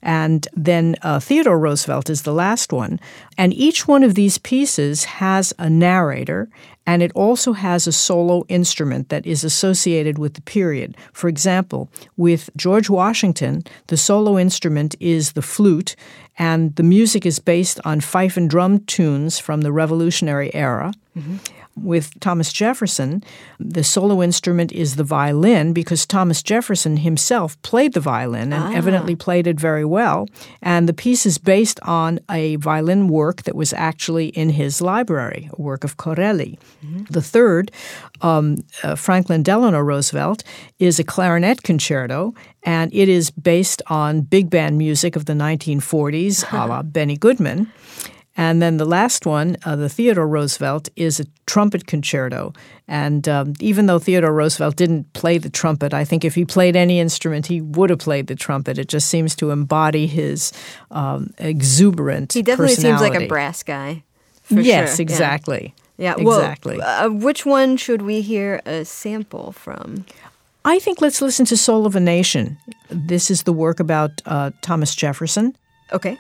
And 0.03 0.47
then 0.53 0.97
uh, 1.03 1.21
Theodore 1.21 1.59
Roosevelt 1.59 2.11
is 2.11 2.23
the 2.23 2.35
last 2.35 2.73
one. 2.73 3.01
And 3.37 3.53
each 3.55 3.89
one 3.89 4.05
of 4.05 4.15
these 4.15 4.39
pieces 4.39 5.05
has 5.05 5.55
a 5.59 5.71
narrator 5.71 6.49
and 6.91 7.05
it 7.05 7.13
also 7.15 7.53
has 7.53 7.87
a 7.87 7.93
solo 7.93 8.45
instrument 8.49 9.11
that 9.11 9.25
is 9.25 9.45
associated 9.45 10.19
with 10.19 10.35
the 10.35 10.41
period. 10.41 10.97
For 11.13 11.29
example, 11.29 11.89
with 12.17 12.51
George 12.57 12.91
Washington, 12.91 13.63
the 13.87 13.97
solo 13.97 14.37
instrument 14.37 14.97
is 14.99 15.35
the 15.35 15.43
flute, 15.43 15.95
and 16.37 16.75
the 16.75 16.83
music 16.83 17.25
is 17.25 17.39
based 17.39 17.79
on 17.85 18.01
fife 18.01 18.37
and 18.37 18.51
drum 18.51 18.81
tunes 18.87 19.39
from 19.39 19.61
the 19.61 19.71
Revolutionary 19.71 20.53
era. 20.53 20.93
Mm-hmm. 21.17 21.37
With 21.77 22.19
Thomas 22.21 22.53
Jefferson, 22.53 23.23
the 23.59 23.85
solo 23.85 24.23
instrument 24.23 24.73
is 24.73 24.97
the 24.97 25.05
violin 25.05 25.73
because 25.73 26.05
Thomas 26.05 26.43
Jefferson 26.43 26.99
himself 26.99 27.61
played 27.63 27.95
the 27.95 28.01
violin 28.01 28.53
and 28.53 28.75
evidently 28.75 29.15
played 29.17 29.47
it 29.47 29.59
very 29.59 29.85
well. 29.85 30.29
And 30.61 30.89
the 30.89 30.93
piece 30.93 31.25
is 31.25 31.39
based 31.39 31.81
on 31.83 32.19
a 32.29 32.57
violin 32.57 33.09
work 33.09 33.45
that 33.45 33.55
was 33.55 33.73
actually 33.73 34.29
in 34.29 34.51
his 34.51 34.83
library, 34.83 35.49
a 35.53 35.63
work 35.63 35.85
of 35.85 35.97
Corelli. 35.97 36.59
The 37.11 37.23
third, 37.23 37.71
um, 38.21 38.57
uh, 38.83 38.95
Franklin 38.95 39.43
Delano 39.43 39.81
Roosevelt, 39.81 40.43
is 40.79 40.99
a 40.99 41.05
clarinet 41.05 41.63
concerto, 41.63 42.35
and 42.65 42.93
it 42.93 43.09
is 43.09 43.31
based 43.31 43.81
on 43.87 44.23
big 44.23 44.51
band 44.51 44.77
music 44.77 45.17
of 45.17 45.25
the 45.25 45.35
1940s, 45.35 46.45
a 46.53 46.67
la 46.67 46.83
Benny 46.97 47.17
Goodman. 47.17 47.73
And 48.41 48.63
then 48.63 48.79
the 48.79 48.87
last 48.87 49.27
one, 49.27 49.59
uh, 49.67 49.77
the 49.77 49.91
Theodore 49.91 50.27
Roosevelt, 50.27 50.89
is 50.97 51.21
a 51.21 51.27
trumpet 51.45 51.87
concerto. 51.87 52.55
And 52.89 53.29
um, 53.29 53.53
even 53.61 53.85
though 53.85 53.99
Theodore 53.99 54.33
Roosevelt 54.33 54.77
didn't 54.77 55.13
play 55.13 55.37
the 55.37 55.51
trumpet, 55.51 55.93
I 55.93 56.07
think 56.07 56.25
if 56.25 56.37
he 56.37 56.47
played 56.47 56.75
any 56.75 57.01
instrument, 57.01 57.49
he 57.49 57.61
would 57.61 57.91
have 57.91 57.99
played 57.99 58.29
the 58.29 58.35
trumpet. 58.35 58.79
It 58.79 58.89
just 58.89 59.09
seems 59.09 59.37
to 59.37 59.51
embody 59.51 60.07
his 60.07 60.55
um, 60.91 61.35
exuberant 61.37 62.33
He 62.33 62.41
definitely 62.41 62.77
seems 62.77 63.03
like 63.03 63.15
a 63.15 63.27
brass 63.27 63.63
guy. 63.63 64.05
For 64.45 64.55
Yes, 64.55 64.97
sure. 64.97 64.97
Yeah. 64.97 65.03
exactly. 65.03 65.75
Yeah, 65.99 66.15
well, 66.17 66.39
exactly. 66.39 66.81
uh, 66.81 67.11
which 67.11 67.45
one 67.45 67.77
should 67.77 68.01
we 68.01 68.23
hear 68.23 68.63
a 68.65 68.87
sample 68.87 69.53
from? 69.53 70.07
I 70.65 70.79
think 70.79 71.03
let's 71.03 71.21
listen 71.21 71.45
to 71.45 71.59
Soul 71.59 71.85
of 71.85 71.95
a 71.95 72.01
Nation. 72.01 72.57
This 72.89 73.31
is 73.31 73.43
the 73.43 73.53
work 73.53 73.81
about 73.81 74.13
uh, 74.25 74.53
Thomas 74.63 74.95
Jefferson. 74.95 75.55
Okay. 75.93 76.17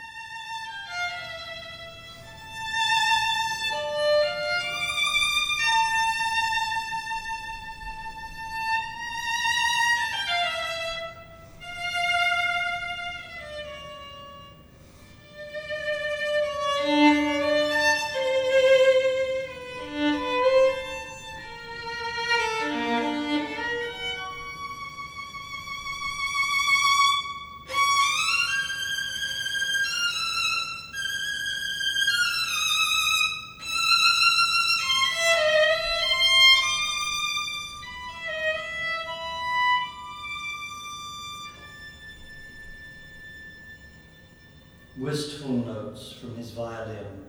Wistful 45.11 45.51
notes 45.51 46.13
from 46.13 46.37
his 46.37 46.53
violin 46.53 47.25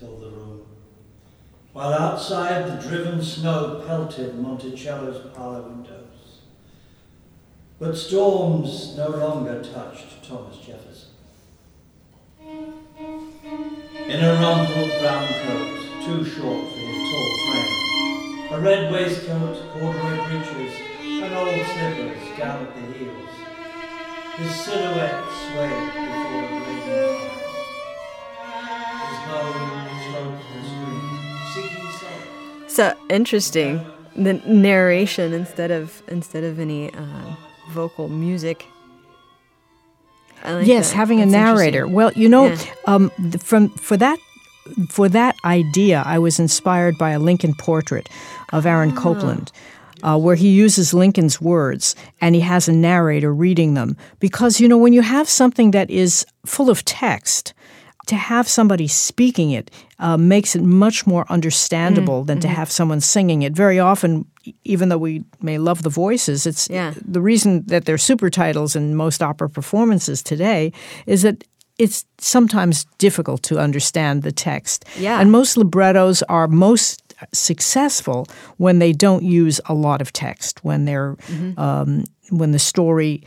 filled 0.00 0.22
the 0.22 0.30
room, 0.30 0.62
while 1.74 1.92
outside 1.92 2.66
the 2.66 2.88
driven 2.88 3.22
snow 3.22 3.84
pelted 3.86 4.34
Monticello's 4.38 5.30
parlor 5.36 5.60
windows. 5.60 6.40
But 7.78 7.98
storms 7.98 8.96
no 8.96 9.10
longer 9.10 9.62
touched 9.62 10.24
Thomas 10.26 10.56
Jefferson. 10.56 11.10
In 14.08 14.24
a 14.24 14.32
rumpled 14.40 15.00
brown 15.02 15.28
coat, 15.28 16.06
too 16.06 16.24
short 16.24 16.64
for 16.64 16.78
his 16.78 17.10
tall 17.10 17.30
frame, 17.44 18.52
a 18.52 18.58
red 18.58 18.90
waistcoat, 18.90 19.70
corduroy 19.74 20.16
breeches, 20.28 20.80
and 21.02 21.34
old 21.34 21.66
slippers 21.66 22.38
down 22.38 22.66
at 22.66 22.74
the 22.74 22.98
heels, 22.98 23.47
his 24.38 24.54
silhouette 24.64 25.24
swayed 25.52 25.92
before 25.94 26.42
the 26.42 26.48
blazing 26.64 27.18
fire. 28.38 28.68
His 29.08 29.18
bow 29.28 29.46
stroked 30.04 30.46
the 30.54 30.60
screen, 30.68 31.04
seeking 31.54 31.90
solace. 31.98 32.74
So 32.74 32.94
interesting. 33.10 33.80
The 34.16 34.34
narration 34.46 35.32
instead 35.32 35.70
of 35.70 36.02
instead 36.08 36.42
of 36.44 36.58
any 36.58 36.92
uh, 36.92 37.34
vocal 37.70 38.08
music. 38.08 38.66
I 40.44 40.52
like 40.52 40.66
yes, 40.66 40.90
that. 40.90 40.96
having 40.96 41.20
a 41.20 41.26
narrator. 41.26 41.86
Well, 41.86 42.12
you 42.14 42.28
know, 42.28 42.46
Yeah. 42.46 42.58
um, 42.86 43.10
from 43.40 43.70
for 43.70 43.96
that 43.96 44.18
for 44.88 45.08
that 45.08 45.34
idea, 45.44 46.02
I 46.04 46.18
was 46.18 46.38
inspired 46.38 46.96
by 46.98 47.10
a 47.10 47.18
Lincoln 47.18 47.54
portrait 47.54 48.08
of 48.52 48.66
Aaron 48.66 48.92
Ah. 48.96 49.00
Copland. 49.00 49.52
Uh, 50.02 50.16
where 50.18 50.36
he 50.36 50.48
uses 50.50 50.94
Lincoln's 50.94 51.40
words 51.40 51.94
and 52.20 52.34
he 52.34 52.40
has 52.40 52.68
a 52.68 52.72
narrator 52.72 53.32
reading 53.34 53.74
them. 53.74 53.96
Because, 54.20 54.60
you 54.60 54.68
know, 54.68 54.78
when 54.78 54.92
you 54.92 55.02
have 55.02 55.28
something 55.28 55.72
that 55.72 55.90
is 55.90 56.24
full 56.46 56.70
of 56.70 56.84
text, 56.84 57.54
to 58.06 58.16
have 58.16 58.48
somebody 58.48 58.88
speaking 58.88 59.50
it 59.50 59.70
uh, 59.98 60.16
makes 60.16 60.56
it 60.56 60.62
much 60.62 61.06
more 61.06 61.26
understandable 61.28 62.24
than 62.24 62.40
to 62.40 62.48
have 62.48 62.70
someone 62.70 63.00
singing 63.00 63.42
it. 63.42 63.52
Very 63.52 63.78
often, 63.78 64.24
even 64.64 64.88
though 64.88 64.96
we 64.98 65.24
may 65.42 65.58
love 65.58 65.82
the 65.82 65.90
voices, 65.90 66.46
it's 66.46 66.68
Yeah. 66.70 66.94
the 67.04 67.20
reason 67.20 67.64
that 67.66 67.84
they're 67.84 67.98
super 67.98 68.30
titles 68.30 68.74
in 68.74 68.94
most 68.94 69.22
opera 69.22 69.50
performances 69.50 70.22
today 70.22 70.72
is 71.06 71.20
that 71.22 71.44
it's 71.78 72.04
sometimes 72.18 72.84
difficult 72.98 73.42
to 73.44 73.58
understand 73.58 74.22
the 74.22 74.32
text. 74.32 74.84
Yeah. 74.98 75.20
And 75.20 75.30
most 75.30 75.56
librettos 75.56 76.22
are 76.24 76.48
most 76.48 77.02
successful 77.32 78.26
when 78.58 78.78
they 78.78 78.92
don't 78.92 79.22
use 79.22 79.60
a 79.66 79.74
lot 79.74 80.00
of 80.00 80.12
text, 80.12 80.64
when 80.64 80.84
they're 80.84 81.16
um, 81.56 82.04
when 82.30 82.52
the 82.52 82.58
story 82.58 83.22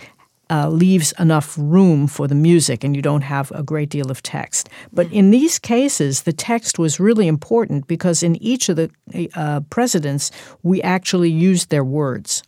uh, 0.51 0.67
leaves 0.67 1.13
enough 1.17 1.55
room 1.57 2.07
for 2.07 2.27
the 2.27 2.35
music 2.35 2.83
and 2.83 2.95
you 2.95 3.01
don't 3.01 3.21
have 3.21 3.51
a 3.51 3.63
great 3.63 3.89
deal 3.89 4.11
of 4.11 4.21
text. 4.21 4.69
But 4.91 5.11
in 5.11 5.31
these 5.31 5.57
cases, 5.57 6.23
the 6.23 6.33
text 6.33 6.77
was 6.77 6.99
really 6.99 7.27
important 7.27 7.87
because 7.87 8.21
in 8.21 8.35
each 8.43 8.67
of 8.67 8.75
the 8.75 8.91
uh, 9.33 9.61
presidents, 9.69 10.29
we 10.61 10.81
actually 10.81 11.31
used 11.31 11.69
their 11.69 11.85
words. 11.85 12.43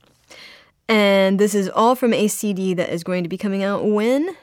And 0.89 1.39
this 1.39 1.55
is 1.55 1.69
all 1.69 1.95
from 1.95 2.13
a 2.13 2.27
CD 2.27 2.73
that 2.73 2.89
is 2.89 3.05
going 3.05 3.23
to 3.23 3.29
be 3.29 3.37
coming 3.37 3.63
out 3.63 3.85
when? 3.85 4.35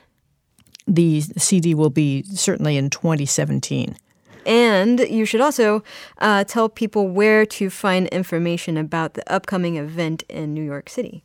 The 0.90 1.20
CD 1.20 1.72
will 1.72 1.88
be 1.88 2.24
certainly 2.24 2.76
in 2.76 2.90
2017. 2.90 3.96
And 4.44 4.98
you 5.00 5.24
should 5.24 5.40
also 5.40 5.84
uh, 6.18 6.42
tell 6.44 6.68
people 6.68 7.06
where 7.06 7.46
to 7.46 7.70
find 7.70 8.08
information 8.08 8.76
about 8.76 9.14
the 9.14 9.32
upcoming 9.32 9.76
event 9.76 10.24
in 10.28 10.52
New 10.52 10.64
York 10.64 10.88
City. 10.88 11.22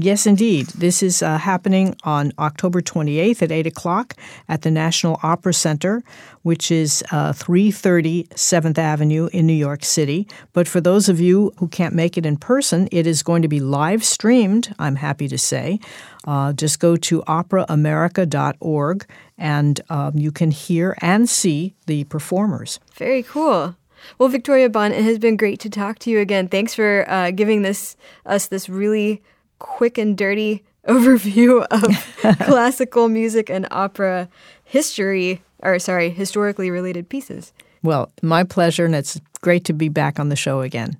Yes, 0.00 0.28
indeed. 0.28 0.68
This 0.68 1.02
is 1.02 1.24
uh, 1.24 1.38
happening 1.38 1.96
on 2.04 2.32
October 2.38 2.80
28th 2.80 3.42
at 3.42 3.50
8 3.50 3.66
o'clock 3.66 4.14
at 4.48 4.62
the 4.62 4.70
National 4.70 5.18
Opera 5.24 5.52
Center, 5.52 6.04
which 6.42 6.70
is 6.70 7.02
uh, 7.10 7.32
330 7.32 8.28
7th 8.32 8.78
Avenue 8.78 9.28
in 9.32 9.44
New 9.44 9.52
York 9.52 9.84
City. 9.84 10.28
But 10.52 10.68
for 10.68 10.80
those 10.80 11.08
of 11.08 11.18
you 11.18 11.52
who 11.58 11.66
can't 11.66 11.96
make 11.96 12.16
it 12.16 12.24
in 12.24 12.36
person, 12.36 12.88
it 12.92 13.08
is 13.08 13.24
going 13.24 13.42
to 13.42 13.48
be 13.48 13.58
live 13.58 14.04
streamed, 14.04 14.72
I'm 14.78 14.94
happy 14.94 15.26
to 15.26 15.36
say. 15.36 15.80
Uh, 16.24 16.52
just 16.52 16.78
go 16.78 16.94
to 16.94 17.22
operaamerica.org 17.22 19.06
and 19.36 19.80
um, 19.90 20.12
you 20.16 20.30
can 20.30 20.52
hear 20.52 20.96
and 21.00 21.28
see 21.28 21.74
the 21.86 22.04
performers. 22.04 22.78
Very 22.94 23.24
cool. 23.24 23.74
Well, 24.16 24.28
Victoria 24.28 24.70
Bond, 24.70 24.94
it 24.94 25.02
has 25.02 25.18
been 25.18 25.36
great 25.36 25.58
to 25.58 25.68
talk 25.68 25.98
to 26.00 26.10
you 26.10 26.20
again. 26.20 26.46
Thanks 26.46 26.72
for 26.72 27.04
uh, 27.10 27.32
giving 27.32 27.62
this 27.62 27.96
us 28.24 28.46
this 28.46 28.68
really 28.68 29.22
quick 29.58 29.98
and 29.98 30.16
dirty 30.16 30.64
overview 30.88 31.66
of 31.70 32.38
classical 32.46 33.08
music 33.08 33.50
and 33.50 33.66
opera 33.70 34.28
history, 34.64 35.42
or 35.60 35.78
sorry, 35.78 36.10
historically 36.10 36.70
related 36.70 37.08
pieces. 37.08 37.52
Well, 37.82 38.10
my 38.22 38.44
pleasure, 38.44 38.84
and 38.84 38.94
it's 38.94 39.20
great 39.40 39.64
to 39.66 39.72
be 39.72 39.88
back 39.88 40.18
on 40.18 40.30
the 40.30 40.36
show 40.36 40.60
again. 40.62 40.96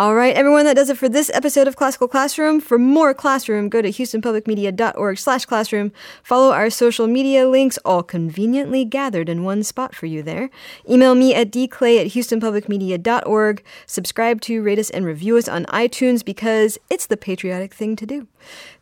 All 0.00 0.14
right, 0.14 0.34
everyone, 0.34 0.64
that 0.64 0.76
does 0.76 0.88
it 0.88 0.96
for 0.96 1.10
this 1.10 1.30
episode 1.34 1.68
of 1.68 1.76
Classical 1.76 2.08
Classroom. 2.08 2.58
For 2.58 2.78
more 2.78 3.12
Classroom, 3.12 3.68
go 3.68 3.82
to 3.82 3.90
houstonpublicmedia.org 3.90 5.18
slash 5.18 5.44
classroom. 5.44 5.92
Follow 6.22 6.54
our 6.54 6.70
social 6.70 7.06
media 7.06 7.46
links, 7.46 7.76
all 7.84 8.02
conveniently 8.02 8.86
gathered 8.86 9.28
in 9.28 9.44
one 9.44 9.62
spot 9.62 9.94
for 9.94 10.06
you 10.06 10.22
there. 10.22 10.48
Email 10.88 11.14
me 11.14 11.34
at 11.34 11.50
dclay 11.50 12.00
at 12.00 12.12
houstonpublicmedia.org. 12.12 13.62
Subscribe 13.84 14.40
to, 14.40 14.62
rate 14.62 14.78
us, 14.78 14.88
and 14.88 15.04
review 15.04 15.36
us 15.36 15.48
on 15.48 15.66
iTunes 15.66 16.24
because 16.24 16.78
it's 16.88 17.04
the 17.04 17.18
patriotic 17.18 17.74
thing 17.74 17.94
to 17.96 18.06
do. 18.06 18.26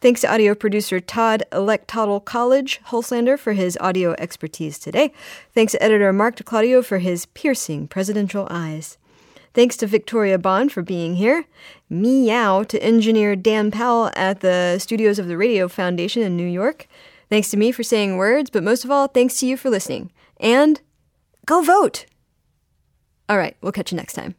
Thanks 0.01 0.21
to 0.21 0.33
audio 0.33 0.55
producer 0.55 1.01
Todd 1.01 1.43
Electoral 1.51 2.21
College 2.21 2.81
Hulslander 2.91 3.37
for 3.37 3.55
his 3.55 3.77
audio 3.81 4.15
expertise 4.19 4.79
today. 4.79 5.13
Thanks 5.53 5.73
to 5.73 5.83
editor 5.83 6.13
Mark 6.13 6.37
DeClaudio 6.37 6.85
for 6.85 6.99
his 6.99 7.27
piercing 7.27 7.89
presidential 7.89 8.47
eyes. 8.51 8.99
Thanks 9.59 9.77
to 9.79 9.89
Victoria 9.89 10.39
Bond 10.39 10.71
for 10.71 10.83
being 10.83 11.17
here. 11.17 11.45
Meow 11.91 12.63
to 12.63 12.81
engineer 12.81 13.35
Dan 13.35 13.73
Powell 13.73 14.13
at 14.15 14.39
the 14.39 14.79
studios 14.79 15.19
of 15.19 15.27
the 15.27 15.37
Radio 15.37 15.67
Foundation 15.67 16.23
in 16.23 16.37
New 16.37 16.47
York. 16.47 16.87
Thanks 17.29 17.51
to 17.51 17.57
me 17.57 17.73
for 17.73 17.83
saying 17.83 18.19
words, 18.19 18.51
but 18.51 18.63
most 18.63 18.85
of 18.85 18.93
all, 18.93 19.09
thanks 19.09 19.41
to 19.41 19.49
you 19.49 19.57
for 19.57 19.69
listening. 19.69 20.13
And 20.39 20.81
go 21.45 21.61
vote! 21.61 22.07
All 23.29 23.37
right, 23.37 23.57
we'll 23.61 23.73
catch 23.73 23.91
you 23.91 23.97
next 23.97 24.13
time. 24.13 24.37